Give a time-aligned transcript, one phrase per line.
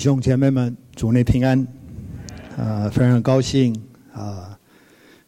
[0.00, 1.68] 弟兄姐妹们，主内平安，
[2.56, 3.78] 啊，非常高兴
[4.14, 4.58] 啊，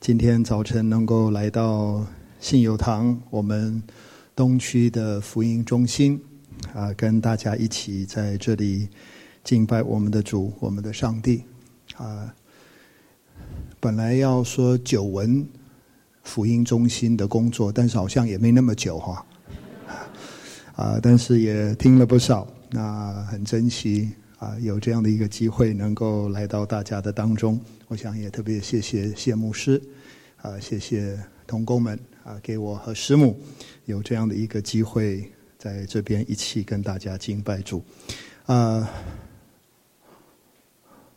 [0.00, 2.02] 今天早晨能够来到
[2.40, 3.82] 信友堂，我们
[4.34, 6.18] 东区的福音中心，
[6.72, 8.88] 啊，跟大家一起在这里
[9.44, 11.42] 敬拜我们的主，我们的上帝，
[11.98, 12.34] 啊，
[13.78, 15.46] 本来要说久闻
[16.22, 19.26] 福音中心的工作，但是好像也没那么久哈，
[20.76, 24.10] 啊，但是也听了不少，那很珍惜。
[24.42, 29.80] 啊，有这样的一个机会能够来到大家的当中，我想也特别谢谢谢牧师，
[30.38, 33.40] 啊，谢谢同工们啊，给我和师母
[33.84, 37.84] 有这样的一个机会在这边一起跟大家敬拜主，
[38.46, 38.90] 啊，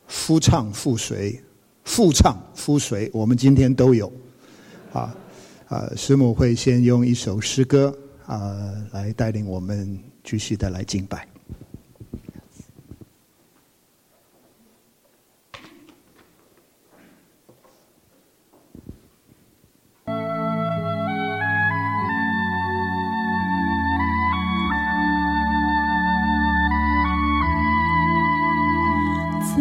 [0.05, 1.41] 夫唱妇随，
[1.83, 4.13] 夫唱夫随，我们今天都有，
[4.93, 5.17] 啊
[5.67, 7.91] 啊，师母会先用一首诗歌
[8.27, 11.34] 啊来带领我们继续的来敬拜。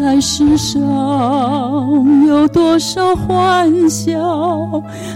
[0.05, 4.13] 在世上有多少欢笑，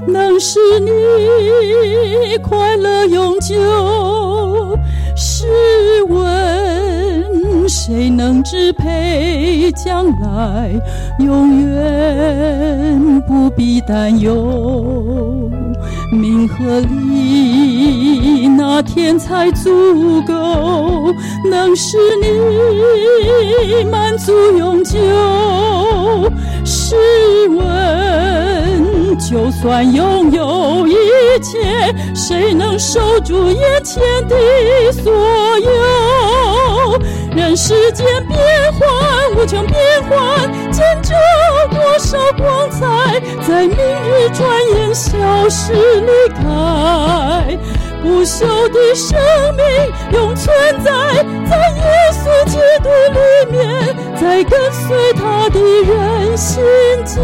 [0.07, 3.55] 能使你快乐永久？
[5.15, 5.45] 试
[6.09, 10.71] 问谁能支配将来，
[11.19, 15.51] 永远不必担忧？
[16.11, 21.15] 名和利，哪天才足够，
[21.49, 24.99] 能使你满足永久？
[26.65, 26.97] 试
[27.49, 30.97] 问，就算拥有一
[31.41, 34.37] 切，谁能守住眼前的
[34.91, 35.13] 所
[35.61, 36.99] 有？
[37.37, 38.37] 人世间变
[38.73, 39.79] 幻无穷，变
[40.11, 41.17] 幻见证
[41.71, 47.57] 多少光彩，在明日转眼消失离开。
[48.03, 49.19] 不朽的生
[49.57, 49.65] 命
[50.13, 50.47] 永存
[50.85, 50.91] 在，
[51.49, 51.83] 在耶
[52.13, 53.19] 稣基督里
[53.51, 53.59] 面，
[54.21, 56.63] 在跟随他的人心
[57.05, 57.21] 间。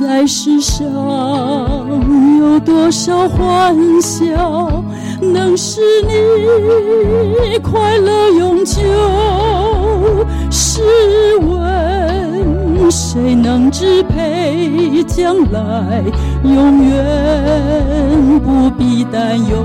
[0.00, 0.84] 在世上
[2.38, 4.82] 有多少欢笑，
[5.20, 8.80] 能使你快乐永久？
[10.52, 10.82] 试
[11.38, 16.02] 问谁能支配将来，
[16.44, 19.64] 永远不必担忧？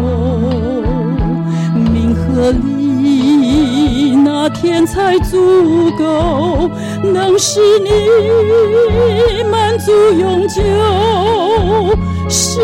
[1.92, 6.70] 名和利，哪天才足够？
[7.04, 10.62] 能使你满足永久？
[12.30, 12.62] 试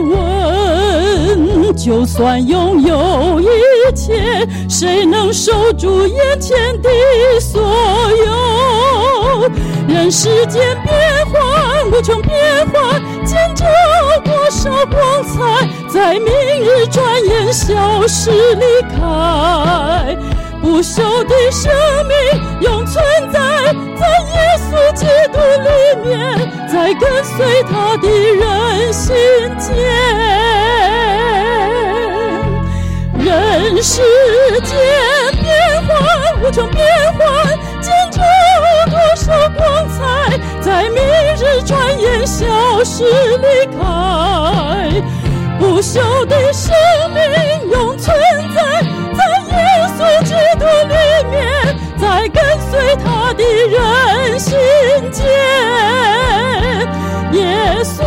[0.00, 3.48] 问，就算拥有一
[3.92, 6.88] 切，谁能守住眼前的
[7.40, 9.50] 所有？
[9.88, 10.94] 人世间变
[11.26, 13.66] 幻无穷，变幻见证
[14.24, 18.64] 多少光彩，在明日转眼消失离
[18.96, 20.16] 开。
[20.62, 21.70] 不朽的生
[22.08, 22.16] 命
[22.62, 23.38] 永存在，
[24.00, 24.34] 在耶
[24.64, 25.68] 稣基督里
[26.08, 26.16] 面，
[26.72, 29.14] 在跟随他的人心
[29.58, 30.93] 间。
[33.64, 34.02] 人世
[34.60, 34.76] 间
[35.40, 35.48] 变
[35.86, 35.96] 幻
[36.42, 38.22] 无穷，变幻见证
[38.90, 42.44] 多少光彩，在明日转眼消
[42.84, 43.04] 失
[43.38, 43.80] 离开。
[45.58, 46.74] 不朽的生
[47.14, 47.22] 命
[47.70, 48.14] 永存
[48.54, 48.60] 在
[49.16, 49.56] 在耶
[49.96, 49.98] 稣。
[50.24, 50.94] 基督里
[51.30, 51.40] 面，
[51.98, 54.52] 在跟随他的人心
[55.10, 55.24] 间，
[57.32, 58.04] 耶稣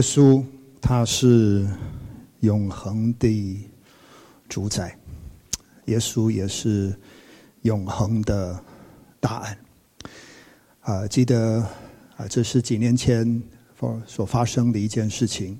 [0.00, 0.42] 耶稣
[0.80, 1.68] 他是
[2.40, 3.68] 永恒的
[4.48, 4.98] 主宰，
[5.84, 6.98] 耶稣也是
[7.64, 8.58] 永恒的
[9.20, 9.58] 答案。
[10.80, 11.62] 啊，记得
[12.16, 13.42] 啊，这是几年前
[14.06, 15.58] 所发生的一件事情，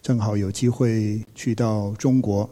[0.00, 2.48] 正好有机会去到中国，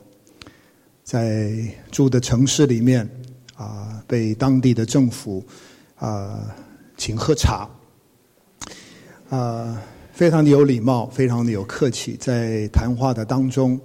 [1.05, 1.53] 在
[1.93, 3.09] 住的城市里面
[3.55, 5.47] 啊，被当地的政府
[5.95, 6.53] 啊
[6.97, 7.71] 请喝茶，
[9.31, 9.81] 啊。
[10.13, 13.81] 非常的有礼貌，非常的有客气，在谈话的当中，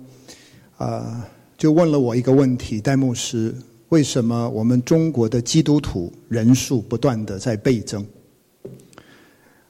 [0.75, 1.25] 啊、
[1.57, 3.55] 就问了我一个问题：戴牧师，
[3.89, 8.05] 为什么我们中国的基督徒人数不断的在倍增？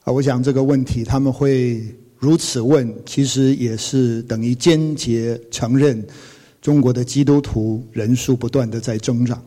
[0.02, 1.80] 啊，我想这个问题他们会
[2.18, 6.04] 如此问，其实也是等于间接承认
[6.60, 9.40] 中国的基督徒人数不断的在增长。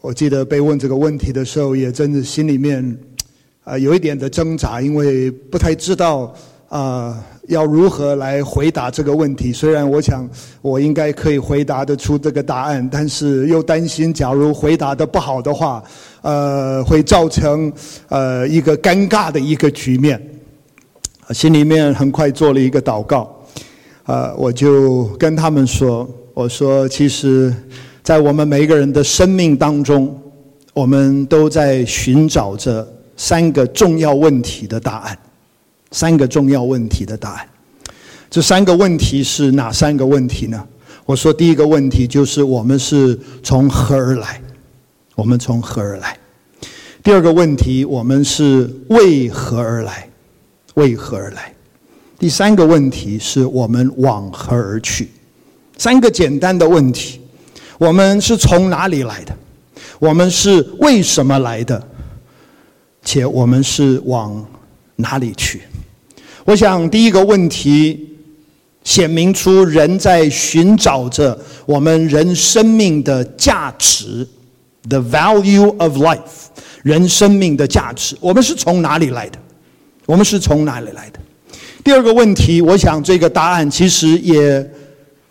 [0.00, 2.98] 我记得被问这个问题的时候，也真的心里面
[3.64, 6.34] 啊有一点的挣扎，因为不太知道
[6.68, 9.52] 啊要如何来回答这个问题。
[9.52, 10.28] 虽然我想
[10.60, 15.82] 我应该可以回答得出这个答案，但是又担心假如回答的不好的话，
[16.22, 17.72] 呃，会造成
[18.08, 20.20] 呃一个尴尬的一个局面。
[21.30, 23.34] 心里面很快做了一个祷告，
[24.04, 27.54] 啊，我就跟他们说：“我说其实。”
[28.02, 30.12] 在我们每一个人的生命当中，
[30.74, 32.84] 我们都在寻找着
[33.22, 35.16] 三个重要问题的答案。
[35.92, 37.48] 三个重要问题的答案，
[38.28, 40.66] 这三个问题是哪三个问题呢？
[41.04, 44.40] 我说第一个问题就是我们是从何而来？
[45.14, 46.18] 我们从何而来？
[47.04, 50.08] 第二个问题，我们是为何而来？
[50.74, 51.54] 为何而来？
[52.18, 55.08] 第三个问题是我们往何而去？
[55.78, 57.20] 三个简单的问题。
[57.78, 59.36] 我们是从哪里来的？
[60.00, 61.88] 我们是为什么来的？
[63.04, 64.44] 且我们是往
[64.96, 65.62] 哪里去？
[66.44, 68.16] 我想第一个问题
[68.84, 74.26] 显明出人在寻找着我们人生命的价值
[74.88, 76.48] ，the value of life，
[76.82, 78.16] 人生命的价值。
[78.20, 79.38] 我们是从哪里来的？
[80.06, 81.20] 我们是从哪里来的？
[81.84, 84.70] 第二个问题，我想这个答案其实也。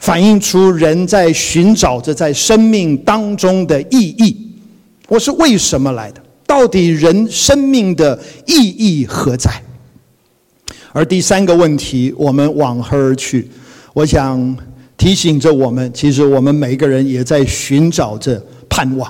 [0.02, 4.52] 反映出人在寻找着在生命当中的意义。
[5.08, 6.20] 我是为什么来的？
[6.52, 9.50] 到底人生命的意义何在？
[10.92, 13.50] 而第三个问题，我们往何而去？
[13.94, 14.58] 我想
[14.98, 19.10] 提醒着我们，其实我们每个人也在寻找着盼望。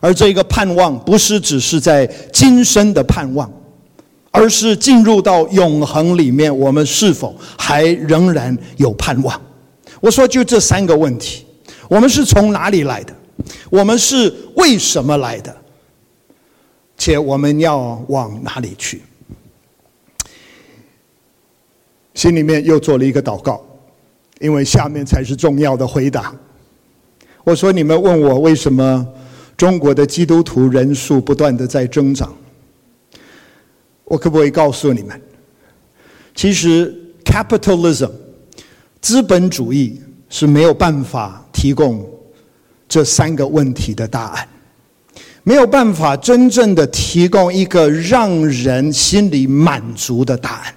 [0.00, 3.50] 而这个盼望不是只是在今生的盼望，
[4.30, 9.40] 而是进入到永恒里面，我们是否还仍然有盼望？
[10.00, 11.44] 我说，就这三个问题：
[11.88, 13.12] 我们是从哪里来的？
[13.68, 15.56] 我们是为什么来的？
[17.04, 19.02] 且我们要往哪里去？
[22.14, 23.60] 心里面又做了一个祷告，
[24.38, 26.32] 因为下面才是重要的回答。
[27.42, 29.04] 我说：你们问我为什么
[29.56, 32.32] 中国的基督徒人数不断的在增长？
[34.04, 35.20] 我可不可以告诉你们，
[36.36, 38.12] 其实 capitalism。
[39.00, 42.08] 资本主义是没有办法提供
[42.88, 44.48] 这三个问题的答案，
[45.44, 50.74] 没有办法真正的提供一个让人心里满足的答案。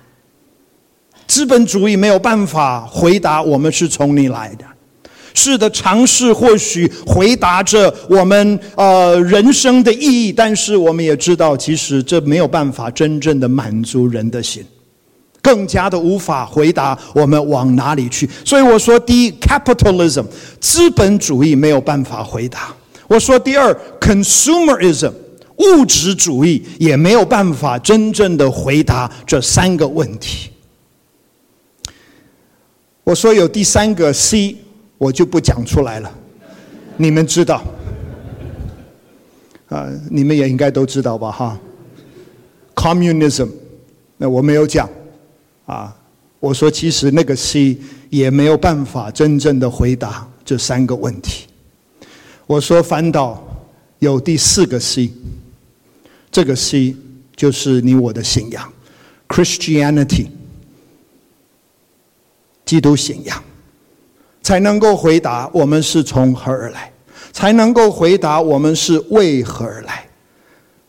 [1.28, 4.66] 资本主义没有办法回答我们是从哪里来的，
[5.34, 14.64] 是的，尝试或许回答着我们呃人生的意义，但是我们也知道，其实这没有办法真正的满足人的心。
[15.42, 20.26] 更加的无法回答我们往哪里去，所以我说，第一，capitalism，
[20.60, 22.74] 资本主义没有办法回答。
[23.08, 25.14] 我说，第二，consumerism，
[25.58, 30.50] 物质主义也没有办法真正的回答这三个问题。
[33.04, 34.58] 我说有第三个 C，
[34.98, 36.12] 我就不讲出来了，
[36.98, 37.64] 你们知道，
[39.70, 41.32] 啊，你们也应该都知道吧？
[41.32, 41.60] 哈
[42.74, 43.50] ，communism，
[44.18, 44.90] 那我没有讲。
[45.68, 45.96] 啊，
[46.40, 47.78] 我说其实那个 C
[48.10, 51.48] 也没有办法真正的回答这三个问题。
[52.48, 53.44] 我说反倒
[54.00, 55.12] 有第四个 C，
[56.32, 56.96] 这个 C
[57.36, 58.72] 就是你我的信仰
[59.28, 60.28] ，Christianity，
[62.64, 63.44] 基督信仰，
[64.44, 66.92] 才能够回答我们是从何而来，
[67.34, 70.08] 才能够回答我们是为何而来，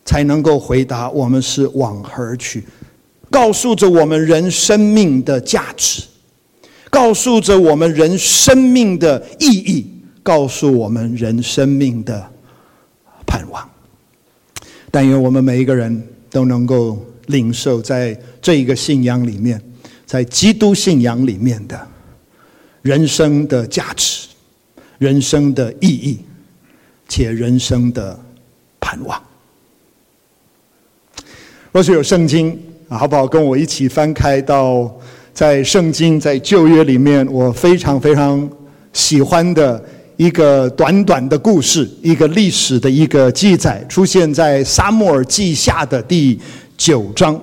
[0.04, 2.62] 才能够回答我们是往何而去。
[3.30, 6.02] 告诉着我们人生命的价值，
[6.90, 9.90] 告诉着我们人生命的意义，
[10.26, 12.28] 告诉我们人生命的
[13.24, 13.70] 盼望。
[14.90, 19.62] 但愿我们每一个人都能够领受在这一个信仰里面，
[20.04, 21.86] 在基督信仰里面的
[22.82, 24.26] 人生的价值、
[24.98, 26.18] 人生的意义，
[27.08, 28.18] 且人生的
[28.80, 29.22] 盼望。
[31.70, 32.60] 若是有圣经。
[32.88, 33.26] 好不好？
[33.26, 34.88] 跟我一起翻开到
[35.34, 38.48] 在圣经在旧约里面，我非常非常
[38.92, 39.84] 喜欢的
[40.16, 46.38] 一个短短的故事，一个历史的一个记载，出现在撒母耳记下的第
[46.76, 47.38] 九章。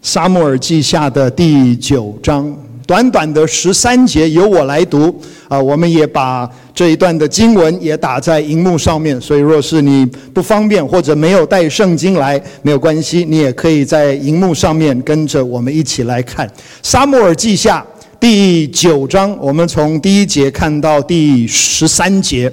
[0.00, 2.54] 撒母耳记下的第九章，
[2.86, 5.18] 短短的十三节由我来读
[5.48, 10.04] 啊，我们也把这一段的经文也打在荧幕上面，所以若是你
[10.34, 16.46] 不方便或者没有带圣经来，没有关系，你也可以在荧幕上面跟着我们一起来看
[16.82, 17.84] 《撒母耳记下》
[18.26, 22.50] 第九章，我们从第一节看到第十三节，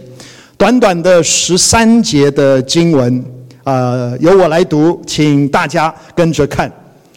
[0.58, 3.24] 短短的十三节的经文
[3.64, 6.70] 呃，由我来读，请大家跟着看。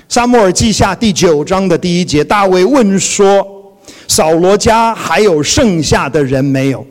[0.08, 3.44] 撒母耳记下第九章的第一节，大卫问说
[4.06, 6.86] ：“扫罗家还有剩下的人没有？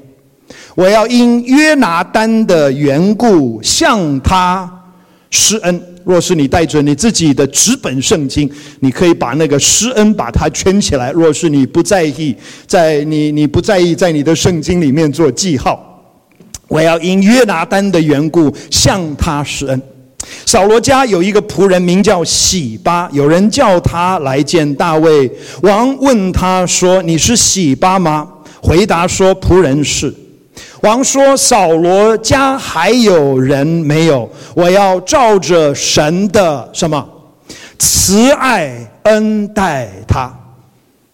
[0.76, 4.70] 我要因约拿单的缘故向他
[5.30, 5.82] 施恩。
[6.04, 11.12] 若是你带着你自己的纸本圣经，你可以把那个施恩把它圈起来。
[11.12, 12.36] 若是你不在意，
[12.68, 16.04] 在你你不在意在你的圣经里面做记号，
[16.68, 19.82] 我要因约拿单的缘故向他施恩。”
[20.46, 25.30] 扫罗家有一个仆人名叫喜巴，有人叫他来见大卫
[25.62, 28.28] 王，问他说：“你是喜巴吗？”
[28.64, 30.14] 回答说：“仆人是。”
[30.84, 34.30] 王说：“扫罗家还有人没有？
[34.54, 37.08] 我要照着神的什么
[37.80, 40.30] 慈爱恩待他。”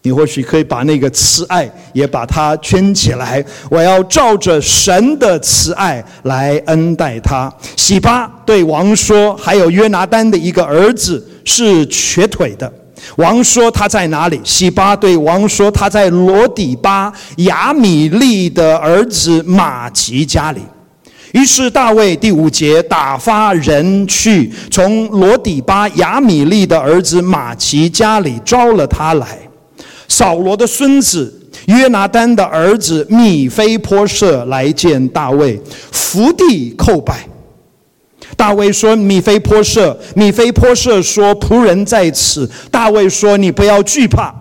[0.02, 3.44] 你或许可以把那个慈爱也把它圈起来。
[3.70, 7.52] 我要照着神的慈爱来恩待他。
[7.76, 12.72] 洗巴对王说：“还有约拿单的一个儿子是瘸腿的。”
[13.16, 20.60] 王说：“他在哪里？”洗巴对王说：“他在罗底巴亚米利的儿子马吉家里。”
[21.32, 29.38] 于是大卫第五节打发人去，从罗底巴亚米利的儿子马吉家里招了他来。
[30.08, 35.60] 扫罗的孙子约拿单的儿子米非波设来见大卫，
[35.92, 37.24] 伏地叩拜。
[38.36, 44.34] 大卫说：“米非波设，米非波设说，仆人在此。”大卫说：“你不要惧怕，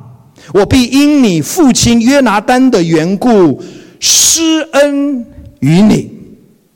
[0.54, 3.62] 我必因你父亲约拿丹的缘故
[4.00, 5.26] 施恩
[5.60, 6.19] 于你。”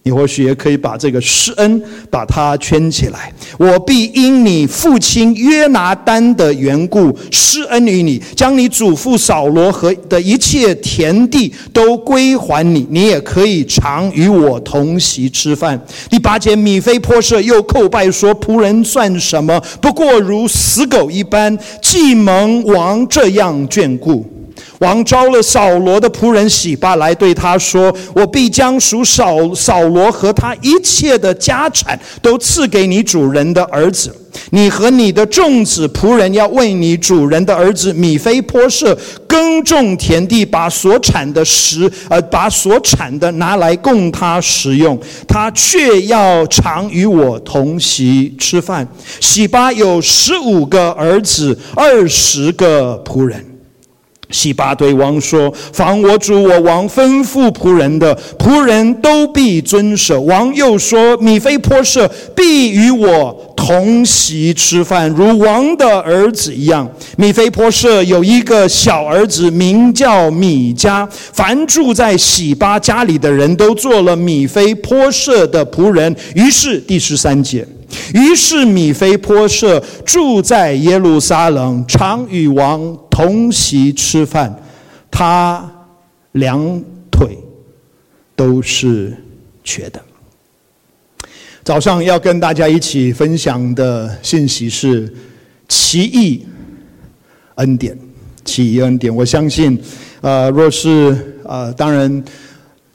[0.03, 3.31] 你或许也可以把这个施恩把它圈起来。
[3.57, 12.85] 我必因你父亲约拿单的缘故施恩于你，将你祖父扫罗和的一切田地都归还你。
[12.89, 15.81] 你也可以常与我同席吃饭。
[16.09, 19.57] 第八节，米非波设又叩拜说：“仆人算什么？
[19.79, 24.25] 不过如死狗一般，既蒙王这样眷顾。”
[24.83, 34.13] 王召了扫罗的仆人洗巴来，对他说：“我必将属扫扫罗和他一切的家产都赐给你主人的儿子。
[34.49, 44.99] 你和你的众子仆人要为你主人的儿子米非波设耕种田地，把所产的食呃，把所产的拿来供他食用。
[45.27, 48.85] 他却要常与我同席吃饭。
[49.21, 53.45] 洗巴有十五个儿子，二十个仆人。”
[54.33, 71.07] 喜巴对王说：“凡我主我王吩咐仆人的，仆人都必遵守。”王又说：“米非波设必与我同席吃饭，如王的儿子一样。”米非波设有一个小儿子，名叫米迦。
[71.11, 76.13] 凡住在喜巴家里的人都做了米非波设的仆人。
[76.35, 77.65] 于是第十三节。
[78.13, 84.53] 于是米非波设住在耶路撒冷，常与王同席吃饭。
[85.11, 85.71] 他
[86.31, 86.81] 两
[87.11, 87.37] 腿
[88.35, 89.15] 都是
[89.63, 90.01] 瘸的。
[91.63, 95.13] 早上要跟大家一起分享的信息是
[95.69, 96.45] 奇异
[97.55, 97.97] 恩典，
[98.43, 99.15] 奇异恩典。
[99.15, 99.79] 我相信，
[100.21, 102.23] 呃，若是呃，当然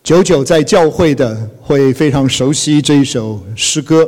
[0.02, 4.06] 久久在教会的会非常熟悉这一首诗歌。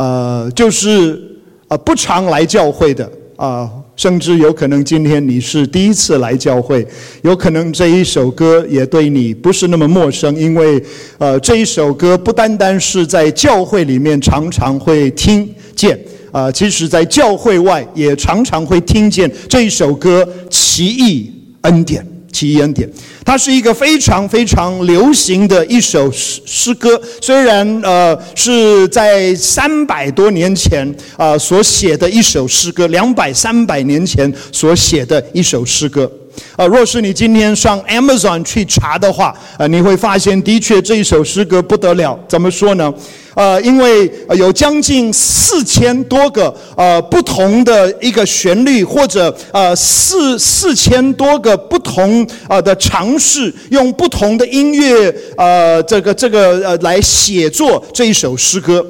[0.00, 1.20] 呃，就是
[1.68, 6.86] 呃不常来教会的啊，甚至有可能今天你是第一次来教会，
[7.20, 10.82] 有可能这一首歌也对你不是那么陌生，因为
[11.18, 15.94] 呃这一首歌不单单是在教会里面常常会听见，
[16.32, 21.30] 啊，呃，其实在教会外也常常会听见这一首歌《奇异
[21.60, 22.02] 恩典》。
[22.32, 22.88] 奇异恩典，
[23.24, 27.00] 它是一个非常非常流行的一首诗诗歌。
[27.20, 36.10] 虽然呃是在三百多年前啊、呃、所写的一首诗歌，两百三百年前所写的一首诗歌。
[36.56, 42.18] 呃，若是你今天上 Amazon 去查的话，呃，你会发现的确这一首诗歌不得了。
[42.28, 42.92] 怎么说呢？
[43.34, 58.84] 呃，因为有将近四千多个呃不同的一个旋律，或者呃四四千多个不同呃的尝试，用不同的音乐呃这个这个呃来写作这一首诗歌，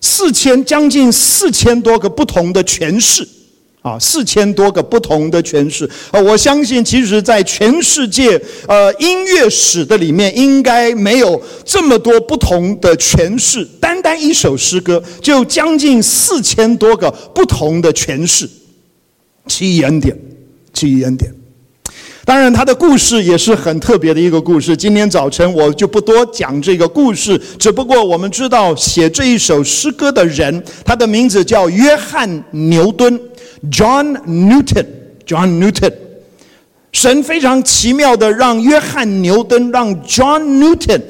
[0.00, 3.26] 四千将近四千多个不同的诠释。
[3.80, 5.88] 啊，四千多个不同的诠释。
[6.10, 13.64] 呃，我相信，其实，在全世界，呃，音乐史的里面，应该没有这么多不同的诠释。
[13.80, 18.48] 单单一首诗歌，就将近四千多个不同的诠释。
[19.46, 20.18] 奇异恩典，
[20.74, 21.32] 奇异恩典。
[22.24, 24.76] 当然，他的故事也是很特别的一个故事。
[24.76, 33.18] 今天早晨我就不多讲这个故事，只不过我们知道写这一首诗歌的人，他的名字叫约翰牛顿
[33.70, 34.86] （John Newton）。
[35.26, 35.92] John Newton，
[36.90, 41.02] 神非常奇妙的让约翰牛顿，让 John Newton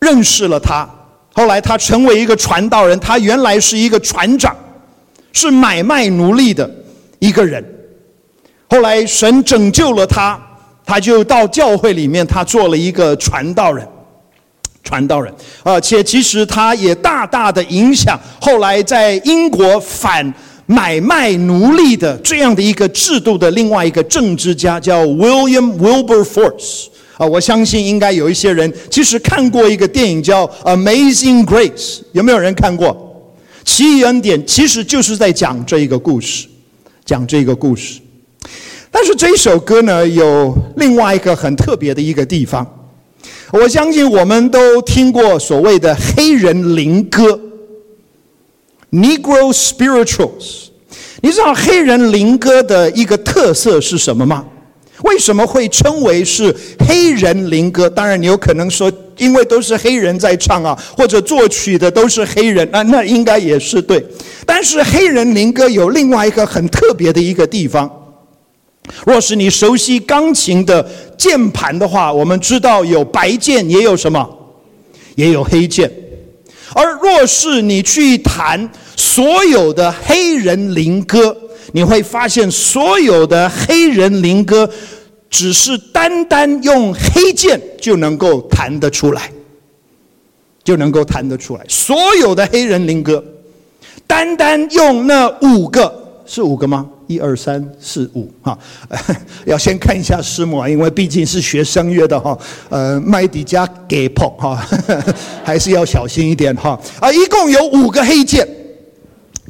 [0.00, 0.86] 认识了他。
[1.32, 4.54] 后来他成为一个传道人，他原来是一个船长，
[5.32, 6.70] 是买卖奴隶的
[7.20, 7.64] 一个人。
[8.68, 10.38] 后来神拯救了他，
[10.84, 13.88] 他就到教会里面，他做了一个传道人，
[14.84, 20.30] 传道人，而且其实他也大大的影响后来在英国反
[20.72, 26.86] 买卖奴隶的这样的一个制度的另外一个政治家叫 William Wilberforce
[27.18, 33.10] 啊，我相信应该有一些人其实看过一个电影叫《Amazing Grace》，有没有人看过？
[33.64, 36.48] 奇异恩典其实就是在讲这一个故事，
[37.04, 38.00] 讲这个故事。
[38.90, 42.66] 但是这首歌呢，有另外一个很特别的一个地方。
[43.52, 47.38] 我相信我们都听过所谓的黑人灵歌
[48.92, 50.68] （Negro Spirituals）。
[51.20, 54.44] 你知道黑人灵歌的一个特色是什么吗？
[55.04, 56.54] 为什么会称为是
[56.86, 57.90] 黑人灵歌？
[57.90, 64.04] 当然，你有可能说，因为都是黑人在唱啊，或者作曲的都是黑人，那那应该也是对。
[64.46, 67.90] 但是黑人灵歌有另外一个很特别的一个地方。
[69.04, 74.28] 若是你熟悉钢琴的键盘的话，我们知道有白键，也有什么，
[75.16, 75.90] 也有黑键。
[76.74, 81.36] 而若是你去弹所有的黑人灵歌，
[81.72, 84.68] 你会发现所有的黑人灵歌
[85.30, 89.30] 只是单单用黑键就能够弹得出来，
[90.62, 91.64] 就能够弹得出来。
[91.68, 93.22] 所有的黑人灵歌，
[94.06, 96.88] 单单用那五个，是五个吗？
[97.08, 98.58] 一二三四五，哈，
[99.44, 102.38] 要先看一下诗幕啊，因为毕竟是学声乐的哈，
[102.70, 104.66] 呃，麦迪加给捧哈，
[105.44, 106.78] 还是要小心一点哈。
[107.00, 108.48] 啊，一共有五个黑键，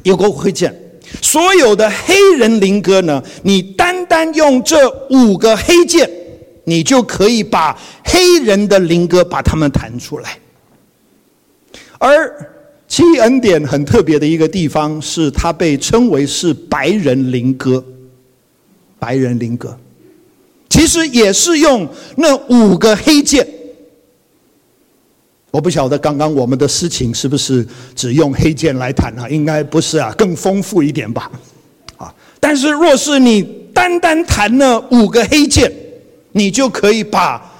[0.03, 0.73] 有个黑键。
[1.21, 4.77] 所有的黑人灵歌呢，你单单用这
[5.09, 6.09] 五个黑键，
[6.65, 10.37] 你就可以把黑人的灵歌把它们弹出来，
[11.97, 12.49] 而。
[12.85, 17.83] 奇异恩典很特别的一个地方是，它被称为是白人灵歌。
[18.99, 19.75] 白人灵歌，
[20.69, 23.47] 其实也是用那五个黑键。
[25.53, 27.63] 我不晓得刚刚我们的诗情是不是
[27.95, 29.29] 只用黑键来弹啊？
[29.29, 31.31] 应该不是啊，更丰富一点吧。
[31.97, 35.71] 啊，但是若是你单单弹那五个黑键，
[36.31, 37.53] 你就可以把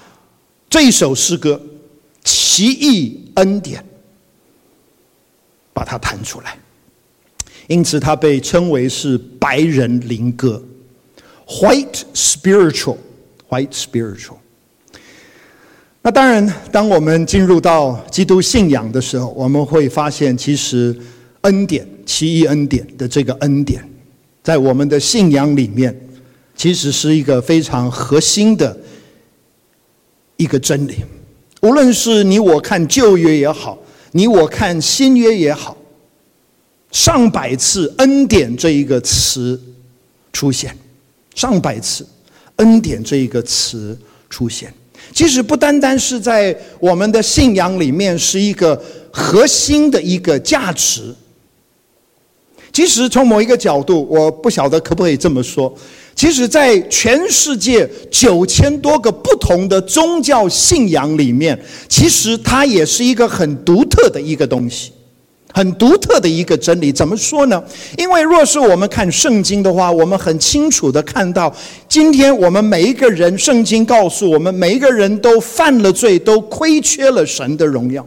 [0.67, 1.61] 这首诗歌
[2.27, 3.79] 《奇异恩典》。
[5.75, 6.55] 把它弹出来，
[7.65, 10.63] 因此它被称为是白人灵歌
[11.47, 14.37] （White Spiritual），White Spiritual。
[16.05, 20.95] 那当然，当我们进入到基督信仰的时候，我们会发现，其实
[21.41, 23.81] 恩典、奇异恩典的这个恩典，
[24.43, 25.97] 在我们的信仰里面，
[26.55, 28.77] 其实是一个非常核心的
[30.35, 30.97] 一个真理。
[31.61, 33.79] 无论是你我看旧约也好。
[34.15, 35.75] 你我看新约也好，
[36.91, 39.59] 上百次“恩典”这一个词
[40.31, 40.77] 出现，
[41.33, 42.07] 上百次
[42.57, 43.97] “恩典”这一个词
[44.29, 44.71] 出现，
[45.13, 51.13] 其实不单单是在我们的信仰里面是一个核心的一个价值。
[52.71, 55.71] 其实从某一个角度，我不晓得可不可以这么说。
[56.15, 64.92] 其实，在全世界九千多个不同的宗教信仰里面，其实它也是一个很独特的一个东西，
[65.53, 66.91] 很独特的一个真理。
[66.91, 67.63] 怎么说呢？
[67.97, 71.53] 因为若是我们看圣经的话，我们很清楚的看到，
[71.87, 78.05] 今天我们每一个人，圣经告诉我们，每一个人都犯了罪，都亏缺了神的荣耀。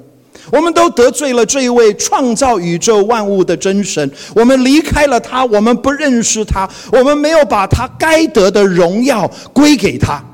[0.53, 10.25] 我们都得罪了这一位创造宇宙万物的真神，我们离开了他，我们不认识他，我们没有把他该得的荣耀归给他，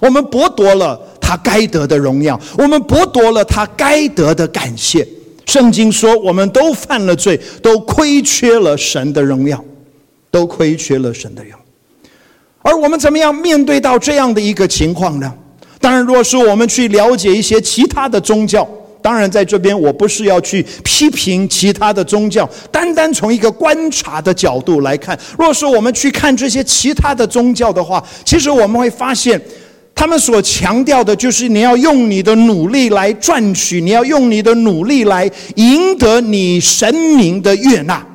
[0.00, 5.08] 我们剥夺了他该得的荣耀，我们剥夺了他该得的感谢。
[5.46, 9.64] 圣经说，我们都犯了罪，都亏缺了神的荣耀，
[10.30, 11.58] 都亏缺了神的荣耀。
[12.62, 15.32] 而我们怎么样面对到这样的一个情况呢？
[15.80, 18.68] 当然，若是我们去了解一些其他的宗教。
[19.00, 29.40] 当然，在这边我不是要去批评其他的宗教，单单从一个观察的角度来看，若是我们去看这些其他的宗教的话，其实我们会发现，
[29.98, 38.06] 他们所强调的就是你要用你的努力来赚取，你要用你的努力来赢得你神明的悦纳。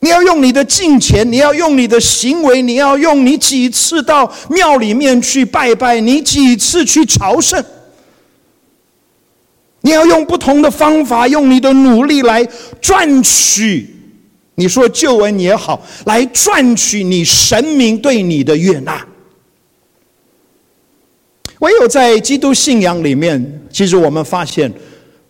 [0.00, 7.62] 你要用你的金钱，你要用你的行为，你要用你几次到庙里面去拜拜，你几次去朝圣，
[9.82, 12.42] 你要用不同的方法，用你的努力来
[12.80, 13.86] 赚取，
[14.54, 19.06] 你说救恩也好，来赚取你神明对你的悦纳。
[21.60, 24.70] 唯有在基督信仰里面，其实我们发现。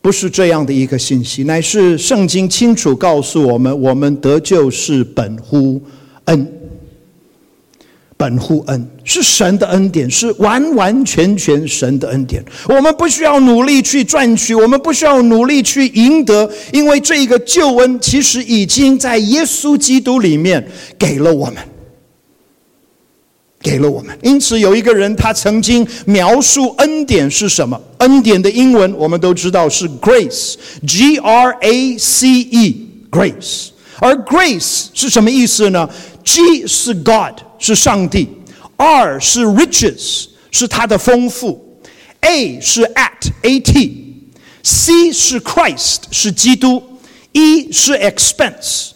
[0.03, 5.79] 不是这样的一个信息，乃是圣经清楚告诉我们：我们得救是本乎
[6.25, 6.51] 恩，
[8.17, 12.43] 本乎恩是神的恩典，是完完全全神的恩典。
[12.67, 20.67] 我们不需要努力去赚取，我们不需要努力去赢得，因为这个救恩其实已经在耶稣基督里面
[20.99, 21.57] 给了我们。
[23.63, 27.79] 给了我们，因此有一个人，他曾经描述恩典是什么？
[27.99, 33.69] 恩典的英文我们都知道是 grace，G R A C E，grace。
[33.99, 35.89] 而 grace 是什么意思呢
[36.25, 38.29] ？G 是 God，是上帝
[38.79, 41.79] ；R 是 riches，是他的丰富
[42.23, 46.83] ；A 是 at，A T；C 是 Christ，是基督
[47.33, 48.93] ；E 是 expense。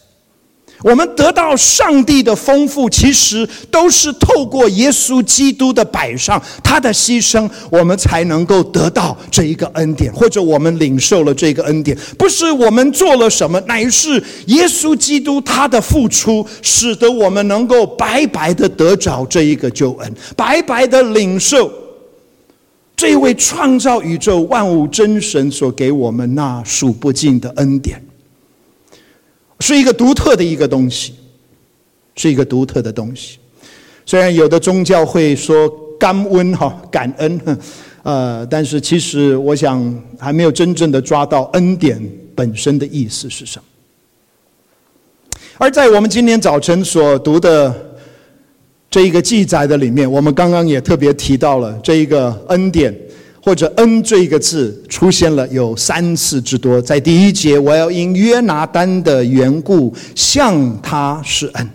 [0.84, 11.96] 我们得到上帝的丰富，其实都是透过耶稣基督的摆上，他的牺牲，我们才能够得到这一个恩典，或者我们领受了这个恩典。
[12.18, 21.72] 不是我们做了什么，乃是耶稣基督他的付出，使得我们能够白白的得着这一个救恩，白白的领受
[22.94, 28.04] 这位创造宇宙万物真神所给我们那数不尽的恩典。
[29.60, 31.14] 是一个独特的一个东西，
[32.16, 33.38] 是一个独特的东西。
[34.04, 37.40] 虽然有的宗教会说感恩哈感恩，
[38.02, 42.00] 呃，但是其实我想还没有真正的抓到恩典
[42.34, 43.64] 本身的意思是什么。
[45.56, 47.74] 而在我们今天早晨所读的
[48.90, 52.94] 这一个记载的里面，我们刚刚也特别提到了这一个恩典。
[53.44, 61.66] 或者“恩”这一个字出现了有三次之多，在第一节，我要因约拿单的缘故向他施恩；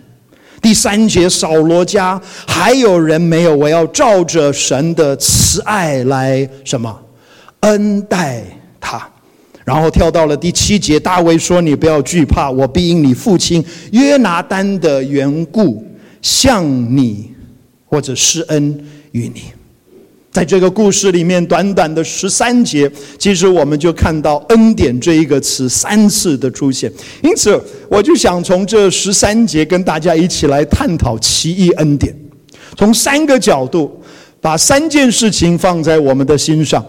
[0.60, 7.00] 第三节，扫罗家还有人没有，我要照着神的慈爱来什么
[7.60, 8.42] 恩待
[8.80, 9.08] 他。
[9.64, 15.86] 然后跳到了第七节，大卫说：“你不要惧怕，我必因你父亲约拿单的缘故
[16.20, 17.30] 向你
[17.86, 19.42] 或者施恩于你。”
[20.32, 26.90] 在这个故事里面，短短的十三节，其实我们就看到“恩典”这一个词三次的出现。
[27.22, 32.14] 因此，我就想从这十三节跟大家一起来探讨奇异恩典，
[32.76, 34.00] 从三个角度
[34.40, 36.84] 把三件事情放在我们的心上。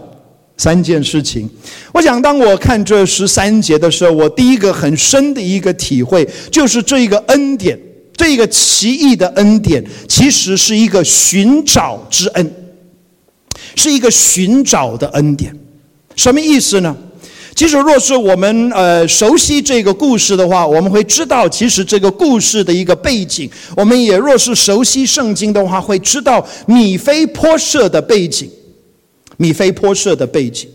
[0.58, 1.48] 三件事情，
[1.92, 7.76] 我想当我看这十三节的时候，我第一个很深的一个体会，就是这一个恩典，
[8.16, 12.54] 这一个奇异的恩典，其实是一个寻找之恩。
[13.76, 15.54] 是一个寻找的恩典，
[16.16, 16.96] 什么意思呢？
[17.54, 23.50] 其实，若是我们呃熟悉这个故事的话，我们会知道，其实这个故事的一个背景。
[23.76, 28.50] 我们也若是熟悉圣经的话，会知道米菲波设的背景，
[29.36, 30.66] 米菲波设的背景。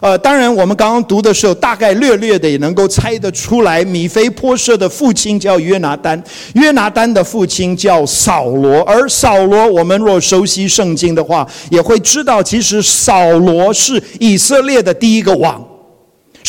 [0.00, 6.22] 呃，当然，我们刚刚读的时候，大概略略的也能够猜得出来，米菲波设的父亲叫约拿丹，
[6.54, 15.62] 约拿丹的父亲叫扫罗，而扫罗，我们若熟悉圣经的话，也会知道，其实扫罗是以色列的第一个王。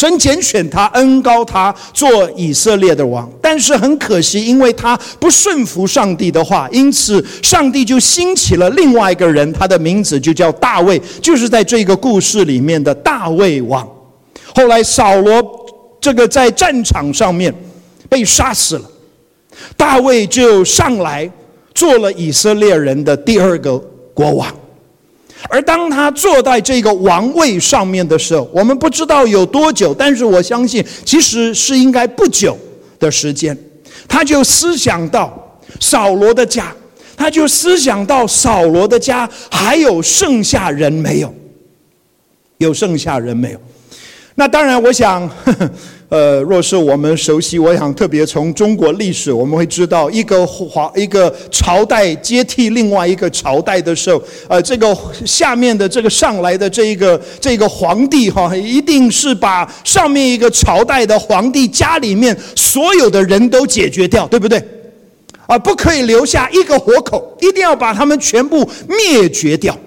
[0.01, 13.87] 神拣选他，恩高他做以色列的王，但是很可惜，因为他不顺服上帝的话，因此上帝就兴起了另外一个人，他的名字就叫大卫，就是在这个故事里面的大卫王。
[14.55, 15.39] 后来扫罗
[15.99, 17.53] 这个在战场上面
[18.09, 18.89] 被杀死了，
[19.77, 21.31] 大卫就上来
[21.75, 23.77] 做了以色列人的第二个
[24.15, 24.47] 国王。
[25.49, 32.57] 而当他坐在这个王位上面的时候，我们不知道有多久，但是我相信其实是应该不久
[32.99, 33.57] 的时间。
[34.07, 36.73] 他就思想到扫罗的家，
[37.15, 41.33] 他就思想到扫罗的家还有剩下人没有？
[42.57, 43.59] 有剩下人没有？
[44.35, 45.69] 那当然，我想，呵 呵
[46.07, 64.61] 呃，若是我们熟悉，我想特别从中国历史，我们会知道，一个皇一个朝代接替另外一个朝代的时候，呃，这个下面的这个上来的这一个这个皇帝哈，一定是把上面一个朝代的皇帝家里面所有的人都解决掉，对不对？
[65.47, 69.77] 啊，不可以留下一个活口，一定要把他们全部灭绝掉。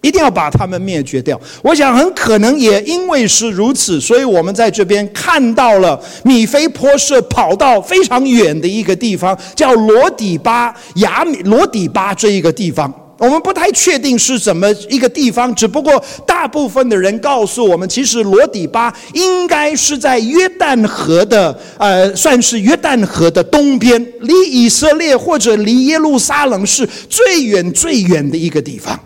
[0.00, 1.40] 一定要把他们灭绝掉。
[1.62, 12.92] 我想，很可能也因为是如此，所以我们在这边看到了米菲波设跑到非常远的一个地方，叫罗底巴雅米罗底巴这一个地方。
[13.18, 28.96] 我们不太确定是怎么一个地方，只不过大部分的人告诉我们，其实罗底巴应该是在约旦河的，呃，算是约旦河的东边，离以色列或者离耶路撒冷是最远最远的一个地方。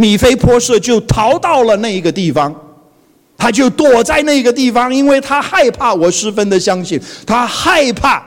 [0.00, 2.54] 米非波设就逃到了那一个地方，
[3.36, 5.92] 他就躲在那个地方，因为他害怕。
[5.92, 8.26] 我十分的相信，他害怕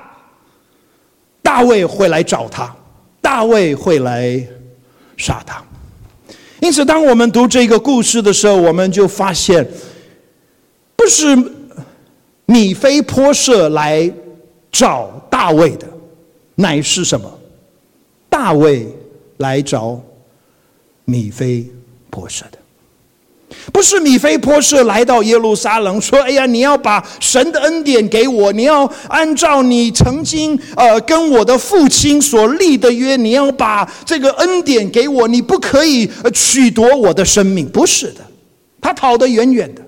[1.41, 2.71] 大卫会来找他，
[3.19, 4.39] 大卫会来
[5.17, 5.63] 杀他。
[6.59, 9.67] 因此，当我们读这个故事的时候，我们就发现，
[10.95, 11.36] 不是
[12.45, 14.13] 米非波设来
[14.71, 15.88] 找大卫的，
[16.53, 17.39] 乃是什么？
[18.29, 18.88] 大卫
[19.38, 19.99] 来找。
[21.05, 21.65] 米菲
[22.09, 22.57] 波设的，
[23.71, 38.21] 不是米菲波设来到耶路撒冷说：“哎呀，你要把神的恩典给我，你要按照你曾经呃跟我的父亲所立的约，你要把这个恩典给我，你不可以取夺我的生命。”不是的，
[38.81, 39.81] 他跑得远远的。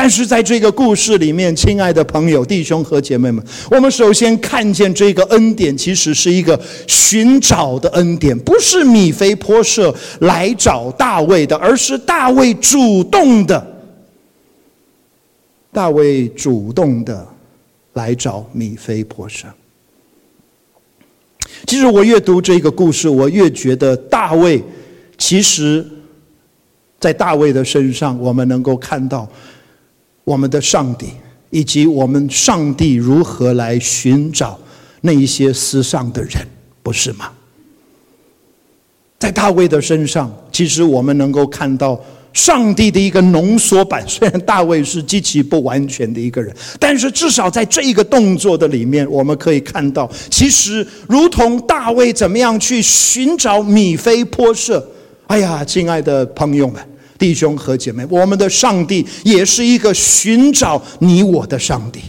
[0.00, 6.56] 但是在这个故事里面，亲爱的朋友、弟兄和姐妹们，我们首先看见这个恩典其实是一个
[6.86, 13.66] 寻找的恩典，不是米非波设来找大卫的，而是大卫主动的。
[15.72, 17.26] 大卫主动的
[17.94, 19.48] 来找米非波设。
[21.66, 24.62] 其实我越读这个故事，我越觉得大卫
[25.18, 25.84] 其实，
[27.00, 29.28] 在大卫的身上，我们能够看到。
[30.28, 31.06] 我们的上帝，
[31.48, 34.58] 以及我们上帝如何来寻找
[35.00, 36.46] 那一些失丧的人，
[36.82, 37.30] 不是吗？
[39.18, 41.98] 在大卫的身上，其实我们能够看到
[42.34, 44.04] 上帝的一个浓缩版。
[44.06, 54.86] 虽然大卫是极其不完全的一个人，但是至少在这一个动作的里面，我们可以看到，其实如同大卫怎么样去寻找米非波设。
[55.28, 56.76] 哎呀，亲爱的朋友们。
[57.18, 62.00] 弟兄和姐妹，我们的上帝也是一个寻找你我的上帝。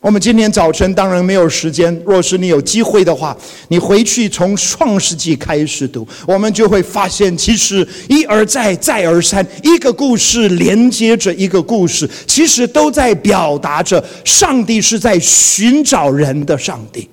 [0.00, 3.36] 我们今天早晨当然没有时间，若是你有机会的话，
[3.68, 17.08] 你回去从创世纪开始读，我们就会发现，其实一而再，再而三，一个故事连接着一个故事，其实都在表达着上帝是在寻找人的上帝。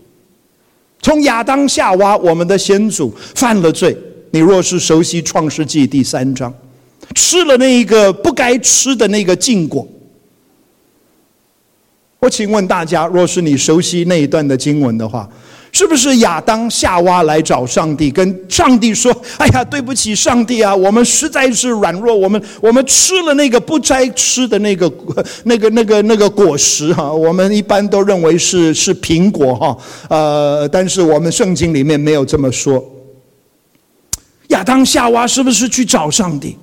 [1.02, 3.98] 从亚当夏娃，我们的先祖犯了罪。
[4.34, 6.52] 你若是熟悉《创世纪》第三章，
[7.14, 9.88] 吃了那一个不该吃的那个禁果，
[12.18, 15.30] 我请问大家，若是你熟悉那一段的经文的话，
[15.72, 24.92] 是不是亚当夏娃来找上帝，跟上帝说：“哎呀，对不起，上帝啊，我们实在是软弱，我们我们吃了那个不该吃的那个
[25.44, 29.78] 那个那个那个果实哈，我们一般都认为是是苹果哈，
[30.10, 32.84] 呃，但是我们圣经里面没有这么说。”
[34.64, 36.58] 当夏娃是不是去找上帝？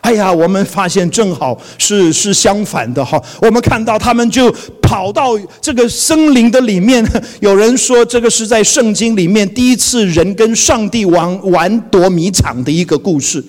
[0.00, 3.22] 哎呀，我们发现正好是是相反的哈。
[3.40, 7.08] 我们看到他们就跑到这个森林的里面。
[7.40, 13.44] 有人说这个是在圣经里面第一次人跟上帝玩玩躲迷藏的一个故事，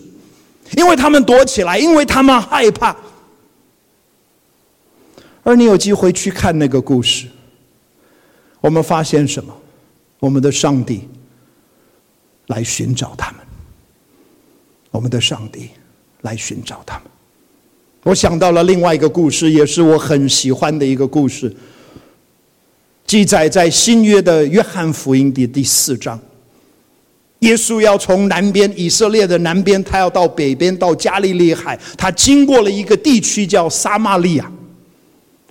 [0.78, 2.96] 因为他们躲起来，因为他们害怕。
[5.42, 7.26] 而你有机会去看那个故事，
[8.62, 9.52] 我们发现什么？
[10.20, 11.10] 我们的上帝
[12.46, 13.42] 来寻找他们。
[14.94, 15.70] 我们的上帝
[16.22, 17.08] 来寻找他们。
[18.04, 21.54] 我想到了另外一个故事，也是我很喜欢的一个故事，
[23.08, 26.20] 记载在新约的约翰福音的第四章。
[27.40, 34.50] 耶稣要从南边以色列的南边，他要到北边，到加利利海，他经过了一个地区叫撒玛利亚。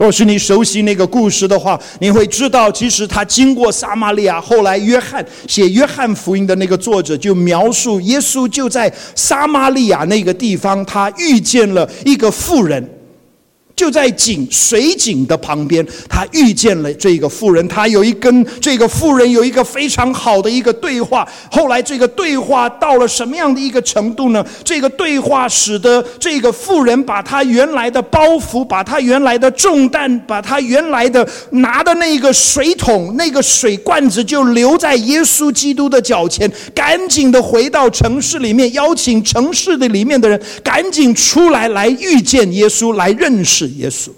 [0.03, 12.85] 若是你熟悉那个故事的话，你会知道，其实他经过撒玛利亚，后来约翰写约翰福音的那个作者就描述耶稣就在撒玛利亚那个地方，他遇见了一个妇人。
[13.83, 21.29] 就在井水井的旁边，他遇见了这个妇人，他有一跟这个妇人有一个非常好的一个对话。
[21.51, 24.47] 后来这个对话到了什么样的一个程度呢？
[24.63, 43.72] 这个对话使得这个妇人把他原来的包袱，把他原来的重担，把他原来的拿的那个水桶、那个水罐子，就留在耶稣基督的脚前，赶紧的回到城市里面，邀请城市的里面的人赶紧出来，来遇见耶稣，来认识。
[43.77, 44.11] 耶稣，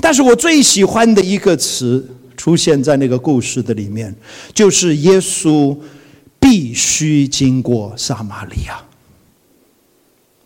[0.00, 4.14] 但是我最喜欢的一个词出现在那个故事的里面，
[4.54, 5.76] 就是耶稣
[6.38, 8.82] 必须经过撒玛利亚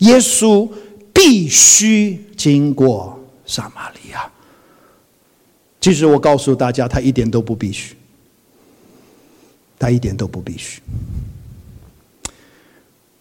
[0.00, 0.68] 耶稣
[1.12, 4.30] 必须经过撒玛利亚。
[5.80, 7.94] 其实我告诉大家，他一点都不必须，
[9.78, 10.80] 他一点都不必须。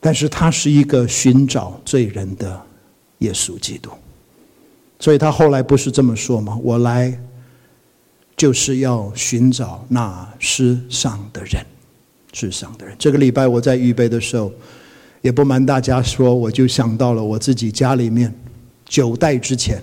[0.05, 2.61] 但是他是一个寻找罪人的
[3.19, 3.89] 耶稣基督，
[4.99, 6.59] 所以他后来不是这么说吗？
[6.61, 7.17] 我来
[8.35, 11.65] 就是要寻找那世上的人，
[12.33, 12.93] 世上的人。
[12.99, 14.51] 这个礼拜我在预备的时候，
[15.21, 18.35] 也不瞒大家说，我就想到了我自己家里面
[18.85, 19.81] 九代之前，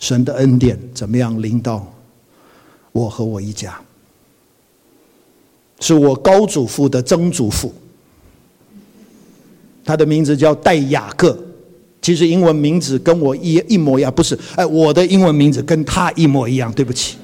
[0.00, 1.86] 神的恩典怎么样临到
[2.90, 3.80] 我和我一家，
[5.78, 7.72] 是我高祖父的曾祖父。
[9.84, 11.38] 他的名字叫戴雅各，
[12.00, 17.16] 其实英文名字跟我一一模一样，不是，哎，我的英文名字跟他一模一样，对不起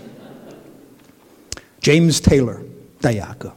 [1.82, 2.56] ，James Taylor，
[3.00, 3.50] 戴雅各。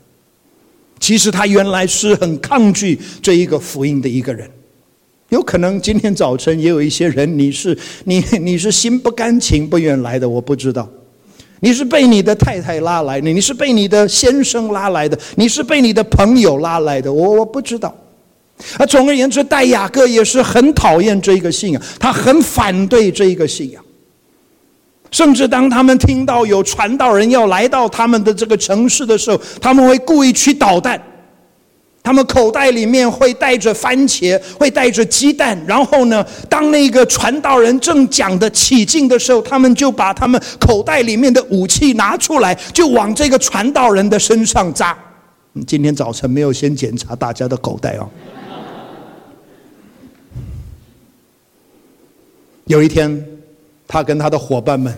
[1.00, 4.50] 其实他原来是很抗拒这一个福音的一个人，
[5.30, 10.90] 有可能今天早晨也有一些人，你是你你是心不甘情不愿来的，我不知道，
[11.60, 17.94] 你是被你的太太拉来的，你是被你的先生拉来的，你是被你的朋友拉来的，我我不知道。
[18.78, 23.84] 而总而言之，戴雅各也是很讨厌这一个信仰，他很反对这一个信仰。
[25.12, 31.02] 甚至当他们听到有传道人要来到他们的这个城市的时候，他们会故意去捣蛋。
[32.02, 35.58] 他们口袋里面会带着番茄，会带着鸡蛋。
[35.66, 44.98] 然后呢，当那个传道人正讲得起劲的时候，他们就把他们口袋里面的武器拿出来，就往这个传道人的身上扎。
[45.68, 48.10] 今天早晨没有先检查大家的口袋哦。
[52.66, 53.26] 有一天，
[53.88, 54.94] 他跟他的伙伴们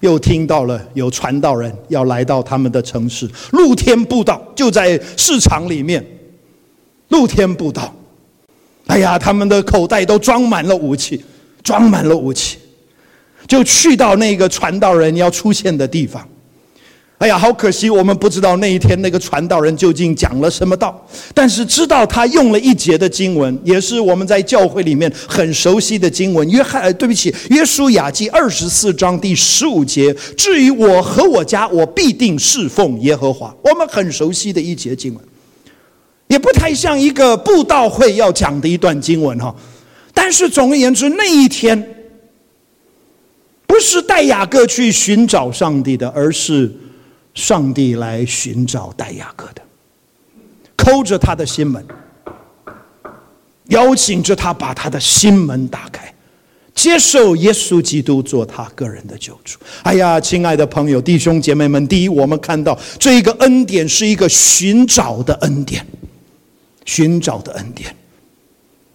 [0.00, 6.04] 又听到了有传道人要来到他们的城市，露天布道，就在市场里面，
[7.08, 7.94] 露天布道。
[8.86, 11.22] 哎呀，他们的口袋都装满了武器，
[11.62, 12.58] 装满了武器，
[13.46, 16.26] 就去到那个传道人要出现的地方。
[17.18, 21.04] 哎呀，好可惜，我们不知道那一天那个传道人究竟讲了什么道，
[21.34, 26.48] 但是知道他用了一节的经文，也是我们在教会里面很熟悉的经文。
[26.48, 30.14] 约翰，呃对不起，约书亚记二十四章第十五节。
[30.36, 33.52] 至于我和我家，我必定侍奉耶和华。
[33.64, 35.24] 我们很熟悉的一节经文，
[36.28, 39.52] 也不太像一个布道会要讲的一段经文哈。
[40.14, 41.84] 但是总而言之，那一天
[43.66, 46.72] 不是带雅各去寻找上帝的，而是。
[47.38, 49.62] 上帝来寻找戴雅各的，
[50.76, 51.86] 抠着他的心门，
[53.66, 56.12] 邀请着他把他的心门打开，
[56.74, 59.56] 接受耶稣基督做他个人的救主。
[59.84, 65.86] 哎呀，亲爱的朋友、弟兄姐妹们，第一，我们看到这一个恩典是一个寻找的恩典，
[66.86, 67.94] 寻找的恩典。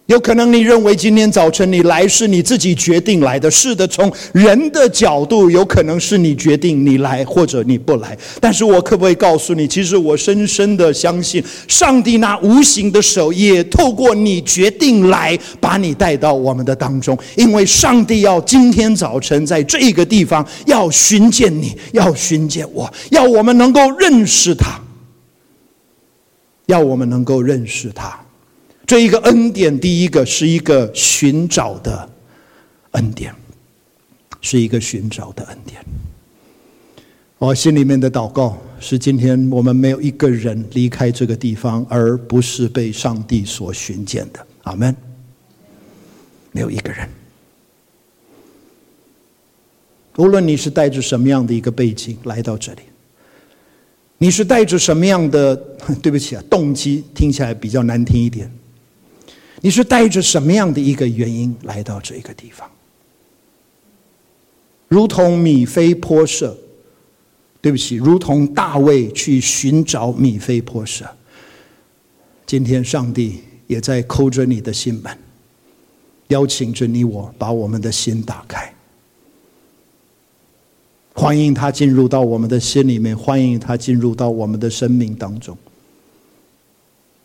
[0.06, 8.16] 有可能你认为今天早晨你来是你自己决定来的，是的，从人的角度，有可能是你决定你来或者你不来。
[8.38, 17.18] 但是我可不可以告诉你，其实我深深的相信，上帝那无形的手也透过你决定来，把你带到我们的当中。
[17.36, 24.78] 因为上帝要今天早晨在这个地方要寻见你，要寻见我，要我们能够认识他，
[26.66, 28.20] 要我们能够认识他。
[28.86, 32.08] 这一个恩典，第一个是一个寻找的
[32.92, 33.34] 恩典，
[34.40, 35.82] 是一个寻找的恩典。
[37.38, 44.46] 我心里面的祷告是：今天我们没有一个人离开这个地方，而不是被上帝所寻见的。
[44.62, 44.94] 阿门。
[46.52, 47.08] 没有一个人，
[50.16, 52.82] 无论你是带着什么样的一个背景来到这里，
[54.18, 55.56] 你是带着什么样的，
[56.00, 58.48] 对不起啊，动机听起来比较难听一点。
[59.64, 62.70] 你是带着什么样的一个原因来到这个地方？
[64.88, 66.54] 如同米非波设，
[67.62, 71.06] 对不起，如同大卫去寻找米非波设，
[72.44, 75.16] 今天上帝也在叩着你的心门，
[76.28, 78.70] 邀请着你我把我们的心打开，
[81.14, 85.56] 欢迎他进入到我们的心里面，欢迎他进入到我们的生命当中，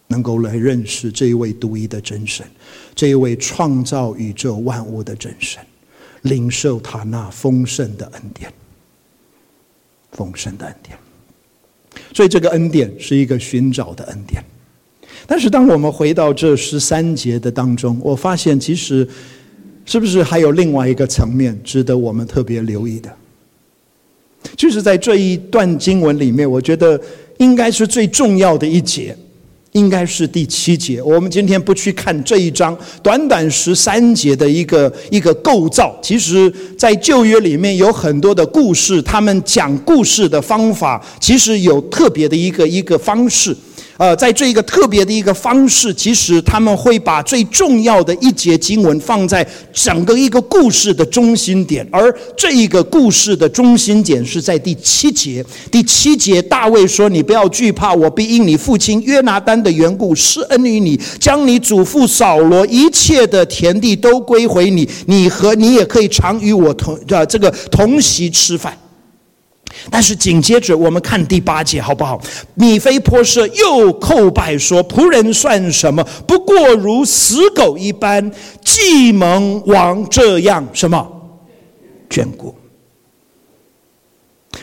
[0.10, 2.45] 能够来认识这一位独一的真神，
[2.93, 5.64] 这一位创造宇宙万物的真神，
[6.24, 8.51] 领受他那丰盛的恩典，
[10.12, 10.97] 丰盛的恩典。
[12.14, 14.43] 所以这个恩典是一个寻找的恩典。
[15.28, 19.07] 但是，当我们回到这十三节的当中，我发现其实
[19.86, 23.16] 是不是还有另外一个层面值得我们特别留意的？
[24.55, 26.99] 就是在这一段经文里面，我觉得
[27.38, 29.16] 应该是最重要的一节，
[29.74, 31.01] 应该是第七节。
[31.01, 43.55] 我们今天不去看这一章短短十三节的一个一个构造，其实在旧约里面有很多的故事，他们讲故事的方法其实有特别的一个一个方式。
[43.99, 55.45] 呃，在这一个特别的一个方式，其实他们会把最重要的一节经文放在整个一个故事的中心点，而这一个故事的中心点是在第七节。
[55.69, 68.73] 第七节，大卫说：“你不要惧怕，我必因你父亲约拿单的缘故施恩于你，将你祖父扫罗一切的田地都归回你，你和你也可以常与我同呃这个同席吃饭。”
[69.89, 72.19] 但是紧接着我们看第八节好不好？
[72.55, 76.03] 米非波设又叩拜说：“仆人算什么？
[76.27, 78.32] 不过如死狗一般，
[78.63, 81.32] 既蒙王这样什么
[82.09, 82.55] 眷顾。”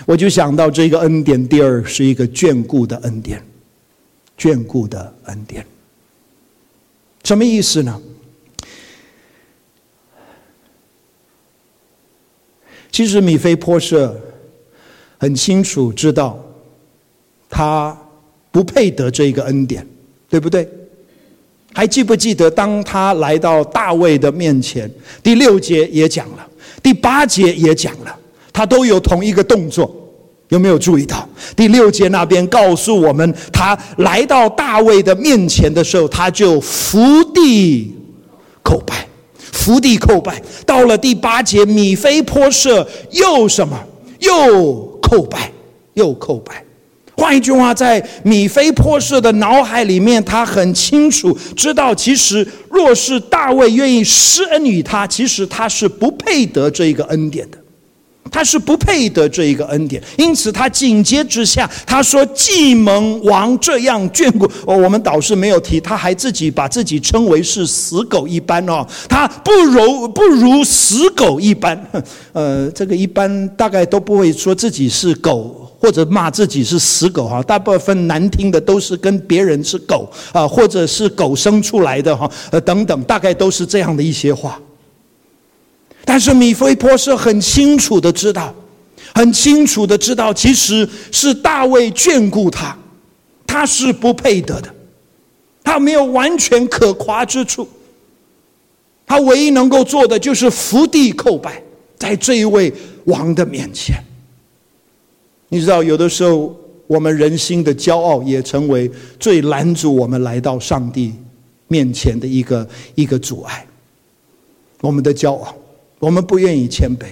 [0.05, 3.43] 我就想到这个恩典，第二是一个眷顾的恩典，
[4.39, 5.67] 眷顾的恩典，
[7.25, 8.01] 什么意思呢？
[12.91, 14.21] 其实米非波设。
[15.19, 16.39] 很清楚知道，
[17.49, 17.97] 他
[18.51, 19.87] 不配得这一个恩典，
[20.29, 20.69] 对不对？
[21.73, 24.91] 还记不记得，当他来到大卫的面前，
[25.23, 26.47] 第六节也讲了，
[26.83, 28.19] 第八节也讲了，
[28.53, 29.95] 他都有同一个动作，
[30.49, 31.29] 有没有注意到？
[31.55, 36.99] 第六节那边告诉我们，他来到大卫的面前的时候，他就伏
[37.35, 37.95] 地
[38.65, 39.07] 叩拜，
[39.37, 40.43] 伏地叩拜。
[40.65, 43.79] 到了第八节，米非波设又什么？
[44.21, 44.95] 又。
[45.07, 45.53] 叩拜，
[45.95, 46.65] 又叩拜。
[47.17, 57.59] 换一句话，在米菲波设的脑海里面，他很清楚知道，其实若是大卫愿意施恩于他，其实他是不配得这一个恩典的。
[58.31, 71.81] 他是不配得这一个恩典，因此他紧接之下，他说：“既蒙王这样眷顾。”哦，我们导师没有提，他还自己把自己称为是死狗一般哦，他不如不如死狗一般。
[72.33, 77.43] 呃，这个一般大概都不会说自己是狗，或者骂自己是死狗哈。
[77.43, 84.61] 大部分难听的都是跟别人是狗啊，或者是狗生出来的哈，呃等等，大概都是这样的一些话。
[86.09, 88.55] 但是米非波设很清楚的知道，
[89.13, 92.79] 很清楚的知道，其实是大卫眷顾他，
[93.45, 94.73] 他是不配得的，
[95.65, 97.69] 他没有完全可夸之处，
[99.05, 101.61] 他唯一能够做的就是伏地叩拜，
[101.99, 102.73] 在这一位
[103.07, 104.03] 王的面前。
[105.49, 108.89] 你知道，有的时候我们人心的骄傲也成为
[109.19, 111.13] 最拦阻我们来到上帝
[111.67, 113.67] 面前的一个一个阻碍，
[114.81, 115.53] 我们的骄傲。
[115.99, 117.07] 我们不愿意谦卑，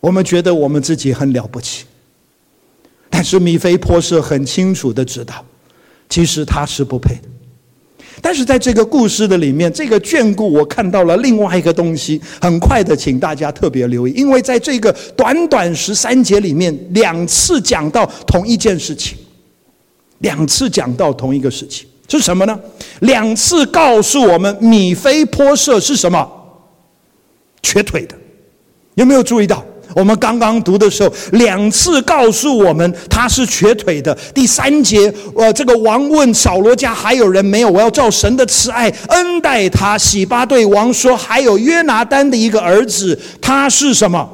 [0.00, 1.84] 我们觉得我们自己很了不起，
[3.10, 5.44] 但是米非波设很清楚的知道，
[6.08, 7.22] 其实他是不配的。
[8.22, 12.18] 但是在这个故事的里面，这个眷顾我看到了另外一个东西。
[12.40, 19.18] 很快的，请大家特别留意，因为在这个短短十三节里面，两次讲到同一件事情，
[20.20, 22.58] 两次讲到同一个事情是什么呢？
[23.00, 26.26] 两次告诉我们米非波设是什么？
[27.66, 28.14] 瘸腿的，
[28.94, 29.64] 有没有注意到？
[29.94, 34.16] 我们刚刚读的时候，两次告诉我们他是瘸腿的。
[34.32, 37.68] 第三节，呃，这个王问扫罗家还有人没有？
[37.68, 39.98] 我要照神的慈爱恩待他。
[39.98, 44.28] 洗巴对王说，还有约拿单的一个儿子，他是什么？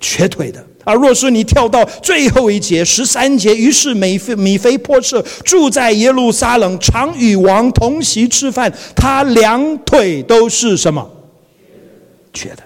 [0.00, 0.64] 瘸腿的。
[0.84, 11.06] 而若是你跳到最后一节十三节，于是米非米非波设住在耶路撒冷，常与王同席吃饭，他两腿都是什么？
[12.36, 12.62] 觉得，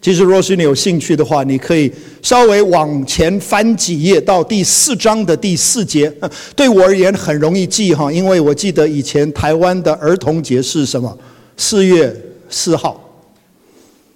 [0.00, 1.92] 其实若是你有兴趣的话，你可以
[2.22, 6.10] 稍微往前翻几页到第四章的第四节。
[6.54, 11.18] 对我而言很容易记哈，因为我记得以前台湾的儿童节是什么？
[11.56, 12.14] 四月
[12.48, 13.02] 四号。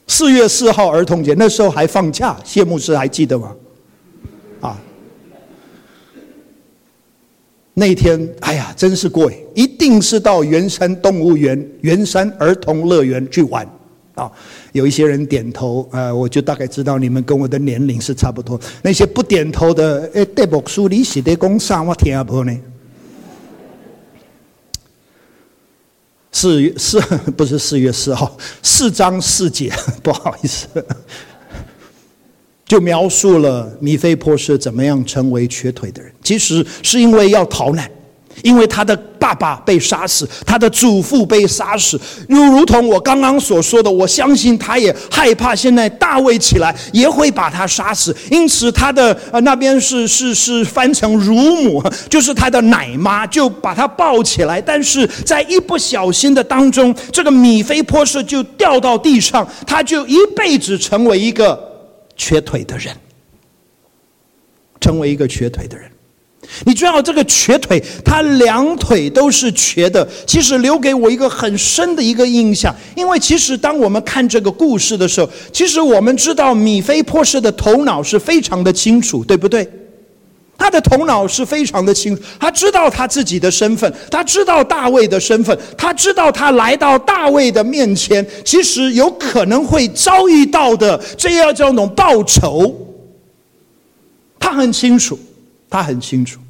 [0.07, 2.37] 四月四号儿童节，那时候还放假。
[2.45, 3.55] 谢牧师还记得吗？
[7.73, 9.39] 那天，哎呀，真是过瘾！
[9.55, 13.67] 一定是到圆山动物园、圆山儿童乐园去玩
[14.15, 14.31] 啊！
[14.73, 18.61] 有一些人点头，呃，我就大概知道你们跟我的年龄是差不多。
[18.83, 21.83] 那些不点头的，哎，这本书你写的讲啥？
[21.83, 22.55] 我听不呢。
[26.33, 27.01] 四月四
[27.37, 30.69] 不是四月四号，四章四节， 不好意思，
[32.71, 36.13] 就描述了米非波设怎么样成为瘸腿的人。
[36.23, 37.91] 其实是因为要逃难。
[38.43, 61.70] 因为他的爸爸被杀死，他的祖父被杀死，又如同我刚刚所说的，我相信他也害怕现在大卫起来也会把他杀死，因此他的呃那边是是是翻成乳母，就是他的奶妈就把他抱起来，但是在一不小心的当中，这个米非波设就掉到地上，他就一辈子成为一个
[62.21, 62.95] 瘸腿的人，
[64.79, 65.91] 成为一个瘸腿的人。
[66.67, 72.75] 你知道这个瘸腿，他两腿都是瘸的，其实留给我一个很深的一个印象。
[72.95, 79.67] 因为其实当我们看这个故事的时候，其实我们知道米菲波设的头脑是非常的清楚，对不对？
[80.61, 92.73] 他的头脑是非常的清楚，他知道他自己的身份，他知道大卫的身份，他知道他来到大卫的面前，其实有可能会遭遇到的这样这种报仇，
[94.39, 95.19] 他很清楚。
[95.73, 96.41] 他很清楚，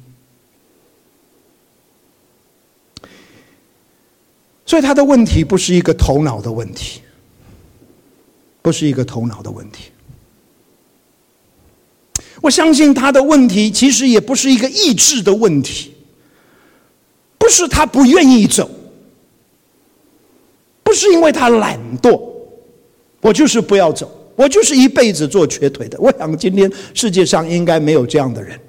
[4.65, 7.01] 所以他的问题不是一个头脑的问题，
[8.63, 9.90] 不是一个头脑的问题。
[12.41, 15.93] 我相信他的问题其实也不是一个意志的问题，
[17.37, 18.69] 不是他不愿意走，
[20.83, 22.19] 不是因为他懒惰，
[23.21, 25.99] 我就是不要走，我就是一辈子做瘸腿的。
[26.01, 28.59] 我想今天世界上应该没有这样的人。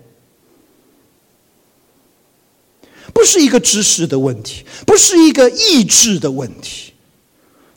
[3.15, 6.92] 不是一个知识的问题，不是一个意志的问题。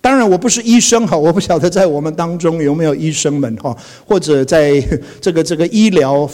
[0.06, 3.76] 当然，我不是医生哈，我不晓得在我们当中有没有医生们哈，
[4.06, 4.80] 或者在
[5.20, 6.30] 这个这个医疗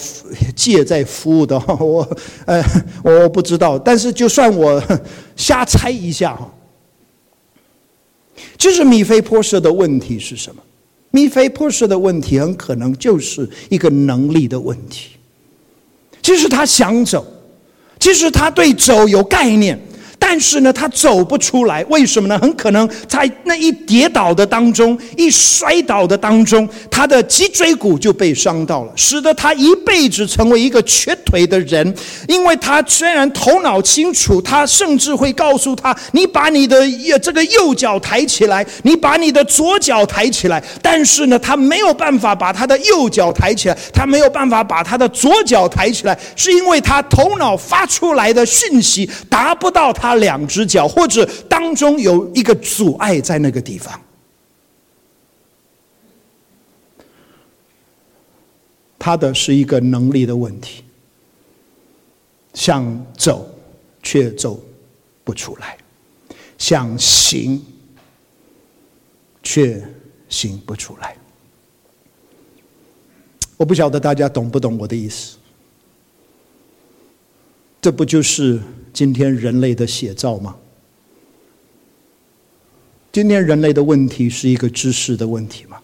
[0.54, 2.06] 界在服务的哈，我
[2.46, 2.62] 呃
[3.02, 3.80] 我不知道。
[3.80, 4.84] 但是，就算我
[5.38, 6.54] 瞎猜一下哈，
[8.58, 10.62] 其实米菲波设的问题是什么？
[11.12, 15.12] 米菲波设的问题很可能就是一个能力的问题。
[16.22, 17.26] 其实他想走。
[17.98, 19.80] 其实他对走有概念。
[20.32, 22.40] 但是呢，他走不出来，为什么呢？
[22.40, 31.94] 很可能在那一跌倒的当中，一摔倒的当中，他的脊椎骨就被伤到了，使得他一辈子成为一个瘸腿的人。
[32.30, 36.80] 因为他虽然头脑清楚，他甚至会告诉他：“你把你的
[37.22, 50.21] 这个右脚抬起来，你把你的左脚抬起来。”但是呢，他没有办法把他的右脚抬起来，他没有办法把他的左脚抬起来，是因为他头脑发出来的讯息达不到他。
[50.22, 54.00] 两只脚，或者当中有一个阻碍在那个地方，
[58.98, 60.84] 他的是一个能力的问题，
[62.54, 63.54] 想走
[64.02, 64.58] 却走
[65.26, 65.78] 不出来，
[66.58, 67.62] 想行
[69.44, 69.84] 却
[70.30, 71.18] 行不出来。
[73.58, 75.36] 我不晓得大家懂不懂我的意思？
[77.82, 78.62] 这不就是？
[78.94, 80.56] 今天人类的写照吗？
[83.12, 85.78] 今天人类的问题是一个知识的问题吗？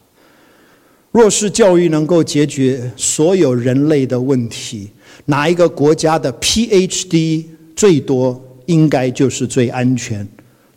[1.12, 4.90] 若是教育能够解决所有人类的问题，
[5.26, 7.46] 哪一个国家的 PhD
[7.76, 10.28] 最多，应该就是最安全、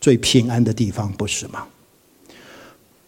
[0.01, 1.67] 最平安的地方，不是吗？